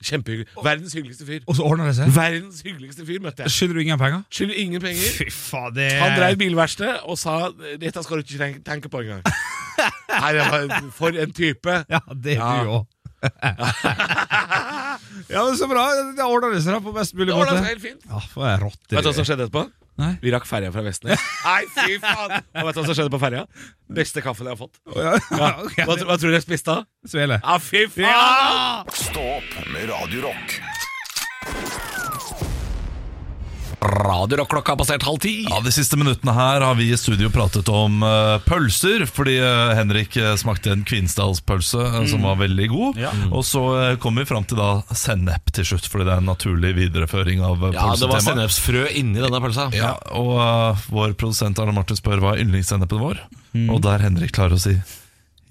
[0.00, 0.46] Kjempehyggelig.
[0.64, 1.42] Verdens hyggeligste fyr.
[1.44, 2.08] Og så ordner det seg?
[2.16, 3.52] Verdens hyggeligste fyr møtte jeg.
[3.52, 4.22] Skylder du ingen penger?
[4.32, 5.10] Skylder ingen penger.
[5.18, 9.02] Fy faen, det Han dreiv bilverksted og sa 'dette skal du ikke tenke, tenke på
[9.04, 9.20] engang'.
[10.22, 11.84] Nei, det var For en type.
[11.92, 12.64] Ja, det er Ja.
[12.64, 12.86] du òg.
[15.28, 15.84] Ja, men så bra.
[16.16, 17.58] Det ordner det seg på best mulig Det måte.
[17.58, 18.08] seg helt fint.
[18.08, 19.64] Ja, for jeg rotter Vet du hva som skjedde etterpå?
[20.00, 20.14] Nei.
[20.22, 21.20] Vi rakk ferja fra Vestnes.
[21.48, 22.36] Nei, fy faen!
[22.40, 23.44] Og vet du hva som skjedde på ferja?
[24.00, 24.80] Beste kaffen jeg har fått.
[24.96, 25.16] Ja.
[25.84, 26.86] Hva, hva tror du jeg spiste da?
[27.10, 27.40] Svele.
[27.42, 28.08] Ja, fy faen!
[28.08, 28.84] Ja!
[28.96, 29.90] Stå opp med
[33.80, 34.50] Radio Rock.
[34.50, 35.46] Rock-klokka har passert halv ti.
[35.48, 39.72] Ja, De siste minuttene her har vi i studio pratet om uh, pølser, fordi uh,
[39.78, 42.08] Henrik eh, smakte en Kvinsdalspølse mm.
[42.10, 43.00] som var veldig god.
[43.00, 43.12] Ja.
[43.30, 46.30] Og så uh, kom vi fram til da sennep til slutt, fordi det er en
[46.32, 49.70] naturlig videreføring av uh, Ja, det var sennepsfrø inni denne pølsa.
[49.76, 53.22] Ja, og vår produsent Arne Martin spør hva er yndlingssennepen vår.
[53.70, 54.76] Og der Henrik klarer å si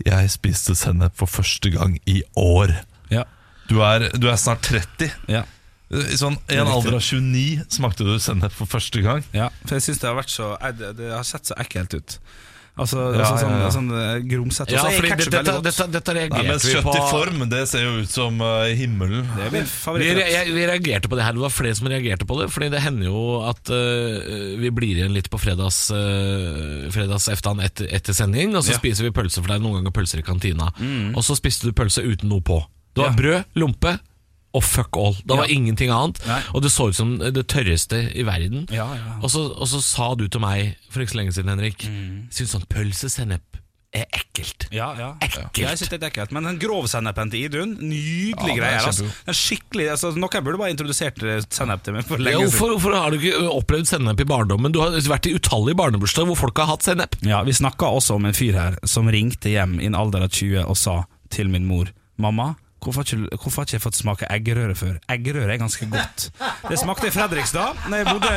[0.06, 2.76] Jeg spiste sennep for første gang i år.
[3.12, 3.26] Ja.
[3.70, 5.16] Du er, du er snart 30.
[5.32, 5.46] Ja.
[5.90, 9.24] I sånn, I en alder av 29 smakte du sennep for første gang.
[9.34, 12.20] ja, for jeg synes det har vært så Det, det har sett så ekkelt ut.
[12.80, 13.70] Altså, Ja, altså sånn, ja, ja.
[13.76, 14.76] sånn eh, grumsete.
[14.76, 17.84] Ja, fordi ketchup dette, dette, dette, reagerte Nei, men vi Kjøtt i form, det ser
[17.84, 19.28] jo ut som uh, himmelen.
[19.36, 19.68] Det er min
[20.00, 21.36] Vi, vi reagerte på det her.
[21.36, 22.48] Det var flere som reagerte på det.
[22.54, 27.60] Fordi det hender jo at uh, vi blir igjen litt på fredags, uh, fredags eftan
[27.66, 28.80] etter, etter sending, og så Ja.
[28.80, 30.72] spiser vi pølse, for det er noen ganger pølser i kantina.
[31.18, 32.62] Og så spiste du pølse uten noe på.
[32.96, 33.20] Det var Ja.
[33.20, 34.00] brød, lompe
[34.54, 35.14] og fuck all.
[35.22, 35.54] Det var Ja.
[35.56, 36.20] ingenting annet.
[36.26, 36.42] Nei.
[36.56, 38.66] Og det så ut som det tørreste i verden.
[38.74, 39.20] Ja, ja.
[39.22, 41.86] Og, så, og så sa du til meg for ikke så lenge siden, Henrik,
[42.34, 43.42] syns sånn pølsesennep
[43.94, 44.68] er ekkelt.
[44.70, 45.08] Ja, ja.
[45.26, 45.58] Ekkelt.
[45.58, 48.86] Jeg synes det er ekkelt Men den grovsennepen til Idun, nydelig Ja, er greier.
[48.86, 49.08] Altså.
[49.26, 52.52] Den skikkelig altså, Noen burde bare introdusert eh, sennep til meg for lenge siden.
[52.52, 54.72] hvorfor, hvorfor har du ikke opplevd sennep i barndommen?
[54.72, 57.18] Du har vært i utallige barnebursdager hvor folk har hatt sennep.
[57.26, 60.30] Ja, Vi snakka også om en fyr her som ringte hjem i en alder av
[60.38, 61.00] 20 og sa
[61.34, 61.90] til min mor
[62.22, 64.98] Mamma, hvorfor har ikke, hvorfor har ikke jeg fått smake eggerøre før?
[65.12, 66.30] Eggerøre er ganske godt.
[66.70, 68.32] Det smakte i Fredrikstad, Når jeg bodde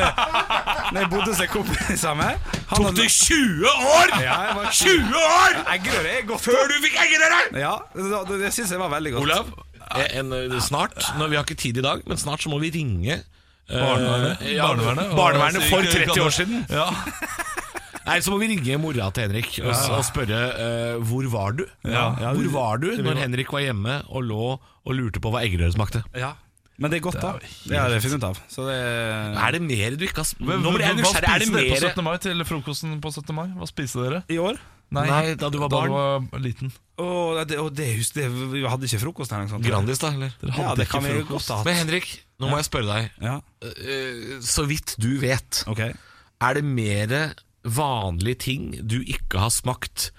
[0.92, 2.40] Når jeg bodde hos en kompis sammen.
[2.72, 4.14] Han Tok det 20 år?!
[4.22, 5.58] Ja, jeg var 20 år!
[5.76, 6.40] Eggerøre er godt.
[6.48, 7.40] Før du fikk eggerøre!
[7.60, 9.22] Ja, det, det, det syns jeg var veldig godt.
[9.22, 9.52] Olav,
[10.10, 12.70] en, en, snart, når vi har ikke tid i dag, men snart så må vi
[12.74, 13.22] ringe eh,
[13.70, 14.44] Barnevernet.
[14.48, 16.66] ja, Barnevernet, barnevernet for 30 år siden.
[16.70, 16.88] Ja.
[18.06, 21.64] Nei, Så må vi ringe mora til Henrik og, og spørre eh, hvor var du
[21.86, 25.44] Ja, ja, Hvor var du når Henrik var hjemme og lå og lurte på hva
[25.46, 26.02] eggerøre smakte?
[26.18, 26.32] Ja.
[26.82, 27.34] Men det er godt, da.
[27.68, 28.38] Det har jeg funnet av.
[28.50, 28.74] Så det
[29.38, 31.28] Er det mer du ikke har sp- Nå blir jeg hva nysgjerrig.
[31.30, 32.04] Er det spiste dere på mer 17.
[32.08, 33.34] mai til frokosten på 17.
[33.36, 33.44] mai?
[33.60, 34.22] Hva spiste dere?
[34.32, 34.58] I år?
[34.92, 35.92] Nei, da du var barn.
[35.92, 36.72] du var liten.
[37.00, 39.44] Og det, og det, hus- det, vi hadde ikke frokost her.
[39.46, 39.68] eller noe.
[39.68, 40.10] Grandis, da?
[40.16, 40.34] eller?
[40.42, 41.30] Dere Ja, det ikke kan vi frokost.
[41.30, 41.68] godt ha hatt.
[41.70, 42.10] Men Henrik,
[42.42, 43.10] nå må jeg spørre deg.
[43.28, 45.84] Ja, Eh, så vidt du vet, ok
[46.42, 47.12] er det mer
[47.64, 50.10] vanlige ting du ikke har smakt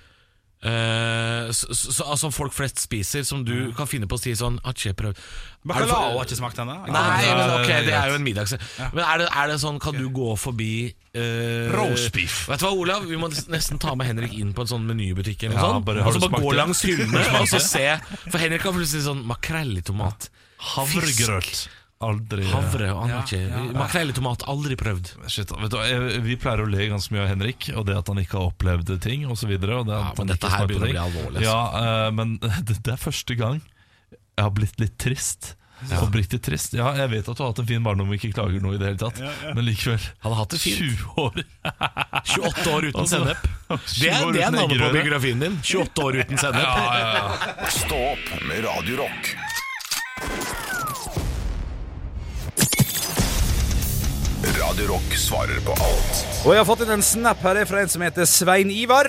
[0.63, 4.31] eh, s- s- s- Som folk flest spiser, som du kan finne på å si
[4.35, 6.73] sånn Bacalao har ikke smakt ennå.
[6.87, 8.51] Nei, men ok, det er jo en middags...
[8.93, 12.49] Men er det, er det sånn, kan du gå forbi uh, Roastbeef.
[12.51, 13.05] Vet du hva, Olav?
[13.07, 15.85] Vi må nesten ta med Henrik inn på en sånn menybutikk eller noe Ja, sånt.
[15.87, 17.85] bare- og så bare gå langs hyllene og så se.
[18.27, 20.27] For Henrik har plutselig sånn makrell i tomat.
[20.73, 21.67] Havregrøt.
[22.03, 23.39] Aldri Havre og aner ikke.
[23.47, 23.63] ja.
[23.77, 25.13] Makrell i tomat, aldri prøvd.
[25.31, 27.97] Shit, vet du, hva, jeg, Vi pleier å le ganske mye av Henrik og det
[28.01, 29.55] at han ikke har opplevd ting osv.
[29.55, 31.49] Ja, Ja, men dette her begynner å bli alvorlig, altså.
[31.49, 32.37] Ja, eh, men
[32.67, 35.53] det, det er første gang jeg har blitt litt trist.
[35.99, 36.71] Oppriktig trist.
[36.77, 38.79] Ja, jeg vet at du har hatt en fin barndom og ikke klager noe i
[38.79, 39.17] det hele tatt,
[39.57, 39.99] men likevel.
[40.23, 40.79] Han har hatt det fint.
[40.79, 41.41] 20 år.
[42.37, 43.43] 28 år uten Altså, sennep.
[43.91, 44.95] 20 Det er, år det er uten navnet på eggerøre.
[44.95, 45.59] biografien din.
[45.59, 46.63] 28 år uten sennep.
[46.63, 47.71] Ja, ja, ja.
[47.81, 50.62] Stå opp med Radio Rock.
[54.73, 57.91] Radio Rock svarer på alt Og jeg har fått inn en snap her fra en
[57.93, 59.05] som heter Svein Ivar.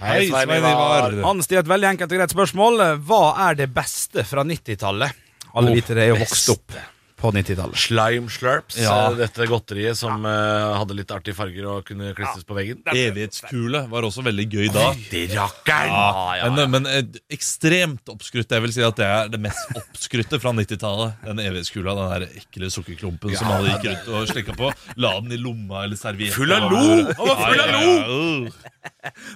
[0.00, 1.14] Hei, Svein Ivar.
[1.22, 2.82] Han stiller et veldig enkelt og greit spørsmål.
[3.06, 5.14] Hva er det beste fra 90-tallet?
[5.54, 6.74] Alle vet det er jo vokst opp
[7.16, 7.78] på 90-tallet.
[7.80, 8.94] Slime Slurps, Ja.
[9.10, 12.82] eh, dette godteriet som eh, hadde litt artige farger og kunne klistres på veggen.
[12.92, 14.90] Evighetskule var også veldig gøy da.
[15.10, 15.94] Det rakkeren!
[16.42, 17.02] Ja, Men, men eh,
[17.32, 18.52] ekstremt oppskrytt.
[18.52, 21.16] Jeg vil si at det er det mest oppskrytte fra 90-tallet.
[21.24, 24.72] Den evighetskula, den der ekle sukkerklumpen som alle gikk rundt og slikka på.
[25.00, 26.36] La den i lomma eller servietten.
[26.36, 26.84] Full av lo!
[27.16, 28.50] Han var full av lo!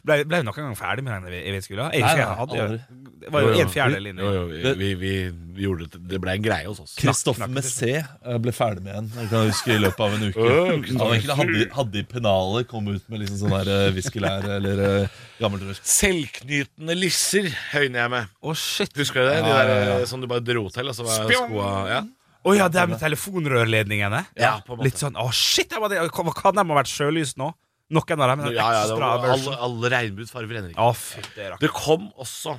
[0.06, 1.88] Ble, ble du noen gang ferdig med den evighetskula?
[1.94, 2.78] Jeg husker jeg hadde aldri.
[3.20, 4.24] Det var jo en fjerdedel inni.
[4.24, 5.10] Jo, jo, vi, vi, vi,
[5.58, 6.94] vi gjorde det Det ble en greie hos oss.
[6.98, 9.08] Kristoffer Messé eh, ble ferdig med en.
[9.16, 10.46] Jeg kan huske i løpet av en uke.
[11.00, 15.18] Han egentlig hadde, hadde i pennalet kom ut med liksom sånn der eh, eller uh,
[15.40, 15.86] gammelt røst.
[15.88, 18.32] Selvknytende lisser høyner jeg med.
[18.42, 18.94] Å, shit.
[19.00, 19.40] Husker du det?
[19.44, 19.98] De der ja, ja.
[20.00, 21.50] eh, som du bare dro til, og så var Spjong!
[21.54, 22.04] skoa ja.
[22.40, 24.22] Å ja, det er med telefonrørledningene?
[24.40, 24.88] Ja, på en måte.
[24.88, 25.68] Litt sånn Å, shit!
[25.74, 26.00] Jeg var det.
[26.08, 27.52] Hva kan de ha vært sjølys nå?
[27.90, 28.44] Noen av dem?
[28.44, 30.74] men ja, ja, det ekstra var alle, alle.
[30.78, 31.62] Å, fytti rakkeren.
[31.64, 32.54] Det kom også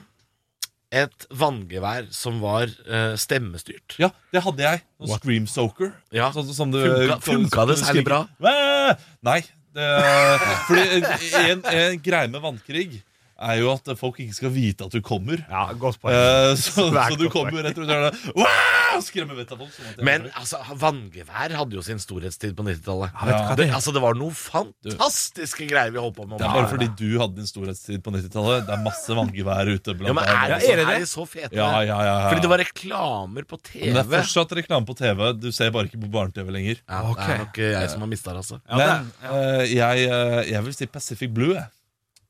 [0.91, 3.95] et vanngevær som var eh, stemmestyrt.
[4.01, 4.81] Ja, det hadde jeg.
[4.99, 5.93] Noen Scream Soaker.
[6.11, 6.27] Ja.
[6.35, 8.25] Sånn, som du, Funka- funka det særlig bra?
[9.23, 9.39] Nei.
[9.71, 9.85] Det,
[10.67, 12.89] fordi en, en greie med vannkrig
[13.41, 15.41] er jo at folk ikke skal vite at du kommer.
[15.49, 16.15] Ja, godt poeng.
[16.15, 18.27] Eh, så, så du godt kommer jo rett rundt hjørnet
[18.91, 19.71] og skremmer vettet av folk.
[19.75, 23.13] sånn Men altså, vanngevær hadde jo sin storhetstid på 90-tallet.
[23.15, 23.37] Ja.
[23.55, 26.37] det, det altså, det var noen fantastiske greier vi holdt på med.
[26.41, 28.65] Det er bare fordi du hadde din storhetstid på 90-tallet.
[28.67, 29.95] Det er masse vanngevær ute.
[29.95, 31.51] ja, Blant men er, det, Ja, er det er de så fete?
[31.55, 32.29] ja, ja, ja, ja.
[32.29, 33.85] Fordi det var reklamer på TV.
[33.87, 35.25] Men det er fortsatt reklame på TV.
[35.39, 36.81] Du ser bare ikke på barne-TV lenger.
[36.83, 37.27] ja, okay.
[37.31, 38.59] Det er nok eh, jeg som har mista det, altså.
[38.67, 41.69] Ja, Men eh, jeg, eh, jeg vil si Pacific Blue, jeg.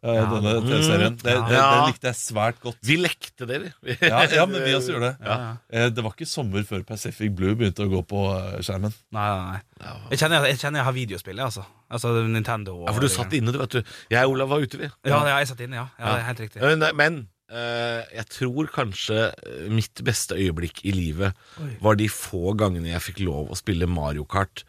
[0.01, 1.15] Eh, denne TV-serien.
[1.21, 1.65] Det, det, Ja.
[1.85, 2.77] det likte jeg svært godt.
[2.81, 3.95] Vi lekte det, vi.
[4.01, 5.17] Ja, ja men vi også gjorde det.
[5.29, 5.35] Ja.
[5.69, 8.95] Eh, Det var ikke sommer før Pacific Blue begynte å gå på eh, skjermen.
[9.13, 9.91] Nei, nei, nei.
[10.15, 11.65] Jeg kjenner jeg, kjenner jeg har videospill, altså.
[11.91, 12.79] Altså Nintendo.
[12.81, 13.83] og- Ja, for du satt inne, du, vet du.
[14.09, 14.89] Jeg og Olav var ute, vi.
[15.05, 15.87] Ja, ja, jeg satt inne, ja.
[15.99, 16.15] ja.
[16.17, 16.61] det Helt riktig.
[16.65, 17.21] Men, men
[17.51, 21.75] eh, jeg tror kanskje eh, mitt beste øyeblikk i livet Oi.
[21.83, 24.63] var de få gangene jeg fikk lov å spille Mario Kart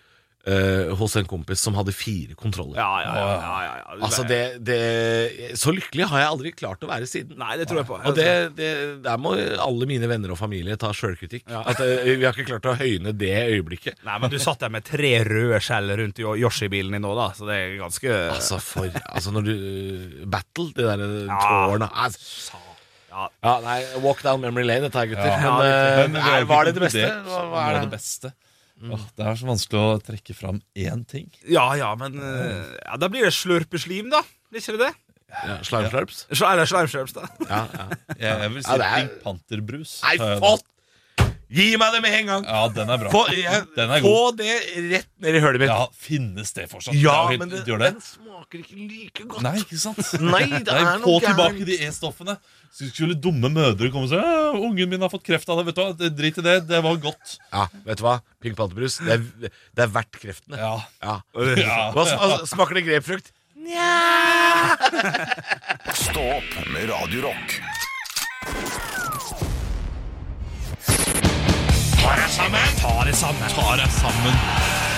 [0.46, 2.78] eh, hos en kompis som hadde fire kontroller.
[2.80, 3.26] Ja, ja,
[3.62, 3.96] ja.
[4.02, 4.78] Altså det, det
[5.58, 7.38] Så lykkelig har jeg aldri klart å være siden.
[7.40, 7.98] Nei, det tror jeg på.
[7.98, 8.28] Og det,
[8.58, 8.70] det,
[9.04, 11.46] der må alle mine venner og familie ta sjølkritikk.
[11.62, 14.02] At uh, Vi har ikke klart å høyne det øyeblikket.
[14.06, 17.48] Nei, men du satt der med tre røde skjell rundt Yoshi-bilen din nå, da, så
[17.48, 19.54] det er ganske Altså, for Altså, når du
[20.30, 22.60] Battle, det derre tårnet altså,
[23.12, 23.26] Ja.
[23.44, 25.34] Ja, nei, Walk down memory lane, dette her, gutter.
[25.42, 27.02] Men, eh, Men har var det det beste?
[27.04, 27.82] er var det?
[27.92, 28.32] det
[28.90, 28.98] beste?
[28.98, 31.30] Åh, det er så vanskelig å trekke fram én ting.
[31.48, 34.22] ja, ja, men eh, ja, Da blir det slurpeslim, da.
[34.50, 34.92] Blir ikke det det?
[35.32, 36.26] Ja, slime slurps?
[36.28, 36.66] Sl- Eller
[37.16, 37.22] da.
[37.48, 37.86] Ja, ja.
[38.18, 39.94] Jeg, jeg vil si Ja, det er- Pink Panther-brus.
[40.04, 40.66] Nei, har jeg fått!
[41.52, 42.44] Gi meg det med en gang!
[42.48, 43.10] Ja, den er bra.
[43.12, 44.38] Få, jeg, Den er få god.
[44.40, 44.54] det
[44.92, 45.68] rett ned i hølet mitt.
[45.68, 46.94] Ja, Finnes det fortsatt?
[46.96, 47.76] Ja, Det helt- men det, det?
[47.82, 49.42] den smaker ikke like godt.
[49.44, 50.00] Nei, ikke sant?
[50.32, 52.38] Nei, det Nei, er Få noe tilbake de E-stoffene.
[52.72, 55.76] Skulle dumme mødre komme og si «Ja, 'Ungen min har fått kreft av det.' Vet
[55.76, 55.92] du hva,
[56.22, 56.56] Drit i det.
[56.70, 57.36] Det var godt.
[57.52, 58.16] Ja, vet du hva?
[58.40, 60.56] Pink Pantherbrus, det, er- det er verdt kreftene.
[60.56, 60.80] Ja.
[61.04, 61.20] Ja.
[61.60, 61.92] Ja.
[61.92, 62.08] Hva,
[62.48, 63.28] smaker det grepfrukt?
[65.92, 66.88] Stå opp med
[72.12, 73.48] Radio sammen!
[73.48, 74.91] Ta det sammen.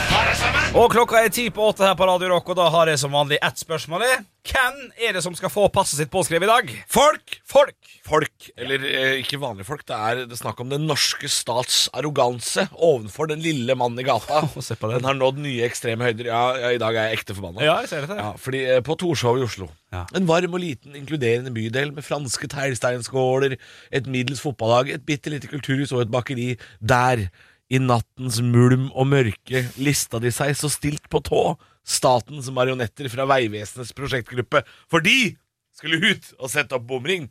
[0.74, 3.12] Og klokka er ti på åtte her på Radio Rock, og da har jeg som
[3.14, 4.02] vanlig ett spørsmål.
[4.44, 6.72] Hvem er det som skal få passet sitt påskrevet i dag?
[6.90, 7.36] Folk!
[7.46, 7.76] Folk!
[8.04, 11.86] Folk, eller eh, ikke vanlige folk, det er det er snakk om den norske stats
[11.96, 14.42] arroganse ovenfor den lille mannen i gata.
[14.66, 14.98] se på den.
[14.98, 16.28] Den har nådd nye ekstreme høyder.
[16.28, 17.62] Ja, ja, i dag er jeg ekte forbanna.
[17.64, 19.70] Ja, jeg ser det, Ja, fordi eh, På Torshov i Oslo.
[19.94, 20.04] Ja.
[20.18, 23.56] En varm og liten inkluderende bydel med franske teglsteinskåler,
[23.94, 26.50] et middels fotballag, et bitte lite kulturhus og et bakeri.
[26.82, 27.28] Der,
[27.74, 31.42] i nattens mulm og mørke, lista de seg så stilt på tå,
[31.84, 34.62] statens marionetter fra Vegvesenets prosjektgruppe.
[34.88, 35.34] for de
[35.74, 37.28] skulle ut og sette opp bomring.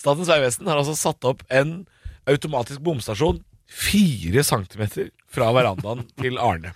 [0.00, 1.84] Statens vegvesen har altså satt opp en
[2.28, 6.74] automatisk bomstasjon fire centimeter fra verandaen til Arne.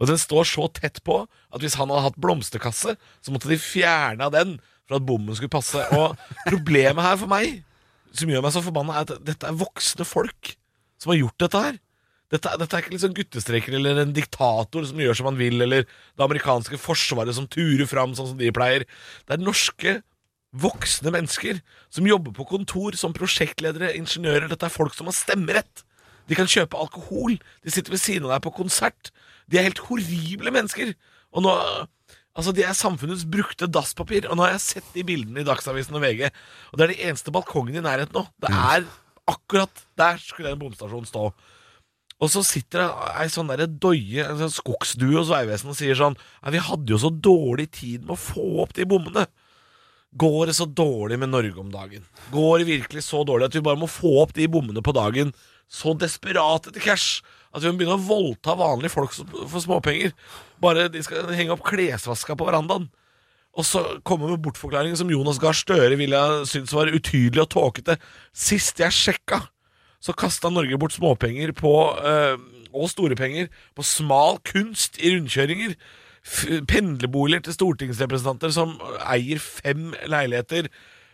[0.00, 3.60] Og den står så tett på at hvis han hadde hatt blomsterkasse, så måtte de
[3.60, 5.80] fjerne den for at bommen skulle passe.
[5.96, 6.18] Og
[6.48, 7.62] problemet her for meg,
[8.16, 10.56] som gjør meg så forbanna, er at dette er voksne folk
[11.00, 11.78] som har gjort dette her.
[12.32, 15.84] Dette, dette er ikke liksom guttestreker eller en diktator som gjør som han vil, eller
[15.86, 18.86] det amerikanske forsvaret som turer fram sånn som de pleier.
[19.26, 20.00] Det er norske
[20.56, 21.60] voksne mennesker
[21.92, 24.48] som jobber på kontor som prosjektledere, ingeniører.
[24.50, 25.84] Dette er folk som har stemmerett.
[26.26, 27.36] De kan kjøpe alkohol.
[27.62, 29.12] De sitter ved siden av deg på konsert.
[29.46, 30.96] De er helt horrible mennesker.
[31.36, 31.54] Og nå
[32.36, 34.26] Altså, De er samfunnets brukte dasspapir.
[34.28, 36.26] Og nå har jeg sett de bildene i Dagsavisen og VG,
[36.68, 38.26] og det er de eneste balkongene i nærheten nå.
[38.44, 38.84] Det er
[39.26, 41.30] akkurat der skulle en bomstasjon stå.
[42.16, 45.98] Og så sitter det ei sånn der døye, en sånn skogsdue hos Vegvesenet og sier
[45.98, 46.16] sånn
[46.52, 49.26] vi hadde jo så dårlig tid med å få opp de bommene.
[50.16, 52.06] Går det så dårlig med Norge om dagen?
[52.32, 55.34] Går det virkelig så dårlig at vi bare må få opp de bommene på dagen?
[55.68, 57.20] Så desperate etter cash
[57.52, 60.14] at vi må begynne å voldta vanlige folk for småpenger.
[60.62, 62.88] Bare de skal henge opp klesvaska på verandaen.
[63.56, 67.52] Og så komme med bortforklaringer som Jonas Gahr Støre ville ha syntes var utydelig og
[67.54, 67.96] tåkete.
[68.36, 69.40] Sist jeg sjekka,
[70.06, 71.72] så kasta Norge bort småpenger på,
[72.06, 72.36] eh,
[72.70, 75.74] og store penger på smal kunst i rundkjøringer.
[76.70, 78.76] Pendlerboliger til stortingsrepresentanter som
[79.06, 80.70] eier fem leiligheter.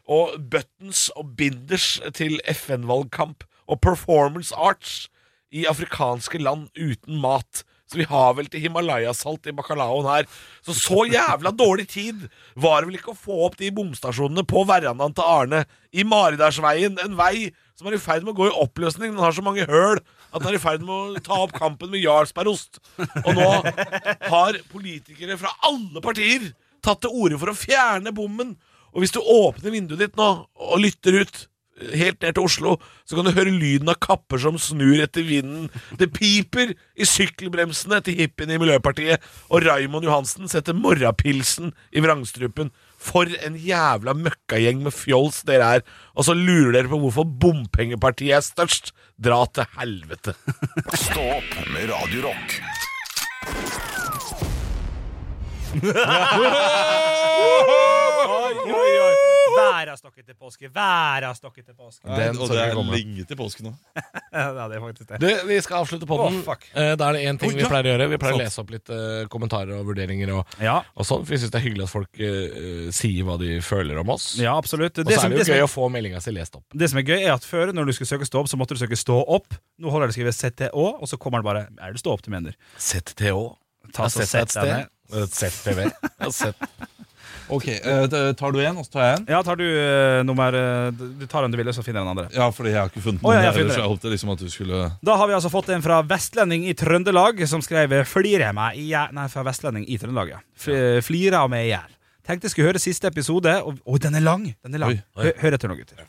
[0.08, 3.44] Og buttons og binders til FN-valgkamp.
[3.68, 5.08] Og performance arts
[5.52, 7.62] i afrikanske land uten mat.
[7.92, 10.28] Så vi har vel til Himalaya-salt i bacalaoen her.
[10.64, 12.22] Så så jævla dårlig tid
[12.56, 15.60] var det vel ikke å få opp de bomstasjonene på verandaen til Arne
[15.92, 19.12] i Maridalsveien, en vei som er i ferd med å gå i oppløsning.
[19.12, 20.00] Den har så mange høl
[20.32, 22.80] at den er i ferd med å ta opp kampen med Jarlsbergost.
[23.26, 23.50] Og nå
[24.32, 26.48] har politikere fra alle partier
[26.82, 28.56] tatt til orde for å fjerne bommen.
[28.92, 31.46] Og hvis du åpner vinduet ditt nå og lytter ut
[31.96, 32.76] helt ned til Oslo,
[33.08, 35.68] så kan du høre lyden av kapper som snur etter vinden.
[35.98, 42.70] Det piper i sykkelbremsene til hippiene i Miljøpartiet, og Raimond Johansen setter morrapilsen i vrangstrupen.
[43.02, 45.82] For en jævla møkkagjeng med fjols dere er.
[46.14, 48.92] Og så lurer dere på hvorfor bompengepartiet er størst.
[49.18, 50.36] Dra til helvete.
[50.94, 52.60] Stå opp med Radio Rock.
[58.32, 59.21] Oi, oi, oi.
[59.82, 62.06] Vær av til påske, vær av til påske.
[62.06, 63.72] Den og det er lenge til påske nå.
[64.32, 65.18] Ja, det er faktisk det.
[65.20, 66.38] Du, vi skal avslutte podden.
[66.46, 66.54] Oh.
[66.78, 68.06] Eh, da er det én ting Oi, vi pleier å gjøre.
[68.12, 71.26] Vi pleier å lese opp litt eh, kommentarer og vurderinger og, Ja, og sånn.
[71.26, 74.30] For vi syns det er hyggelig at folk eh, sier hva de føler om oss.
[74.40, 75.02] ja absolutt.
[75.02, 76.64] Og så er det jo gøy å få meldinga si lest opp.
[76.72, 78.78] Det som er gøy, er at før, når du skulle søke stå opp, så måtte
[78.78, 79.58] du søke stå opp.
[79.82, 82.32] Nå holder det skrevet CTÅ, og så kommer det bare Er det stå opp du
[82.32, 82.56] mener?
[82.78, 83.50] ZTO.
[83.92, 85.32] Ta så sett deg ned.
[85.34, 85.88] ZPV.
[87.52, 87.66] Jeg Ok,
[88.16, 89.26] eh, Tar du en, og så tar jeg en?
[89.34, 92.08] Ja, tar du eh, nummer eh, Du tar den du vil, og så finner jeg
[92.08, 92.26] den andre.
[92.34, 93.44] Ja, fordi jeg har ikke funnet Å, ja, noen.
[93.44, 95.84] jeg finner ellers jeg håpte liksom at du skulle Da har vi altså fått en
[95.84, 100.32] fra Vestlending i Trøndelag, som skrev 'Flirer meg i hjel' Nei, fra Vestlending i Trøndelag,
[100.34, 100.40] ja.
[100.56, 101.92] F- Flirer meg i hjel.
[102.26, 104.44] Tenkte jeg skulle høre siste episode og, Oi, den er lang!
[104.64, 104.90] Den er lang.
[104.96, 105.24] Oi, oi.
[105.28, 106.04] Hø- Hør etter nå, gutter.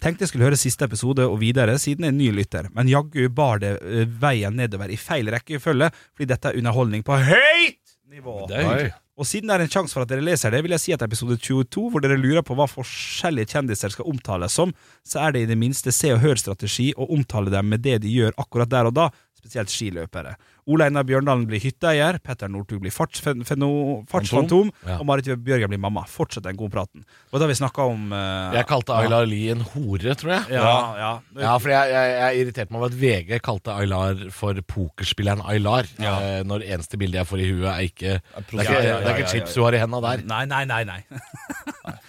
[0.00, 3.30] Tenkte jeg skulle høre siste episode og videre, siden jeg er ny lytter, men jaggu
[3.32, 7.80] bar det eh, veien nedover i feil rekkefølge, fordi dette er underholdning på høyt
[8.12, 8.46] nivå.
[8.48, 8.92] Det er hyggelig.
[9.16, 11.02] Og siden det er en sjanse for at dere leser det, vil jeg si at
[11.06, 14.74] episode 22, hvor dere lurer på hva forskjellige kjendiser skal omtales som,
[15.08, 18.12] så er det i det minste se og hør-strategi å omtale dem med det de
[18.12, 19.06] gjør akkurat der og da,
[19.36, 20.34] spesielt skiløpere.
[20.66, 24.96] Ole Einar Bjørndalen blir hytteeier, Petter Northug blir fartsfantom, Ja.
[24.98, 26.02] og Marit Bjørgen blir mamma.
[26.10, 27.04] Fortsett den gode praten.
[27.30, 30.56] Og da vi snakka om uh, Jeg kalte Aylar Lie en hore, tror jeg.
[30.56, 31.12] Ja, ja.
[31.38, 35.86] Ja, for jeg, jeg, jeg irriterte meg over at VG kalte Aylar for pokerspilleren Aylar.
[36.02, 36.16] Ja.
[36.18, 38.82] Eh, når eneste bilde jeg får i huet, er ikke Det er ikke, Ja, ja,
[38.88, 40.26] ja, det er ikke ja, chips du har i henda der.
[40.26, 40.82] Nei, nei, nei.
[40.88, 41.00] nei.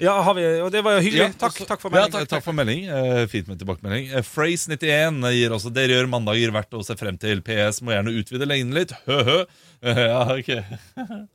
[0.00, 1.26] ja, har vi, og det var jo hyggelig.
[1.26, 2.14] Ja, takk, også- takk for ja, melding.
[2.16, 2.86] takk, takk for melding.
[2.88, 4.10] Uh, fint med tilbakemelding.
[4.14, 7.42] Uh, Phrase91 gir også Dere gjør mandager verdt å se frem til.
[7.46, 8.94] PS må gjerne utvide lengden litt.
[9.06, 9.42] Hø-hø.
[9.84, 10.50] Uh, ja, ok.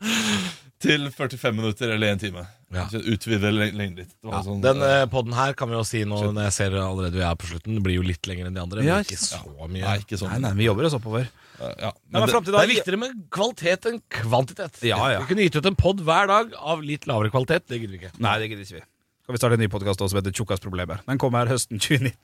[0.85, 2.43] til 45 minutter eller en time.
[2.75, 2.85] Ja.
[2.91, 4.13] Utvide le- lengden litt.
[4.25, 6.75] Ja, sånn, den eh, eh, podden her kan vi jo si nå når jeg ser
[6.81, 7.77] allerede vi er på slutten.
[7.79, 9.83] Det blir jo litt lenger enn de andre, Ja, men ikke ikke så mye.
[9.85, 10.33] Nei, ikke sånn.
[10.35, 11.29] Nei, nei, vi jobber oss oppover.
[11.59, 11.69] Ja.
[11.87, 14.81] Ja, Men men det, Det er viktigere med kvalitet enn kvantitet.
[14.83, 15.21] Ja, ja.
[15.23, 17.67] Vi kunne gitt ut en pod hver dag av litt lavere kvalitet.
[17.71, 18.13] Det gidder vi ikke.
[18.19, 18.85] Nei, det gidder ikke vi.
[19.25, 20.99] Skal vi starte en ny podkast som heter Tjukkas problemer?
[21.07, 22.17] Den kommer her høsten 2019.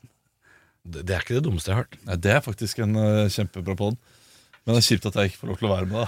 [0.82, 1.98] Det, det er ikke det dummeste jeg har hørt.
[2.10, 3.98] nei, det er faktisk en uh, kjempebra pod.
[4.66, 6.08] Men det er kjipt at jeg ikke får lov til å være med, da.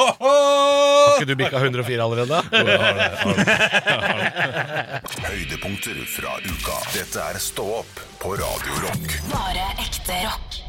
[0.00, 2.40] Har ikke du bikka 104 allerede?
[2.54, 5.12] Jo, jeg har det, jeg har det.
[5.26, 6.78] Høydepunkter fra uka.
[6.94, 9.16] Dette er Stå opp på Radio Rock.
[9.32, 10.60] Bare ekte rock.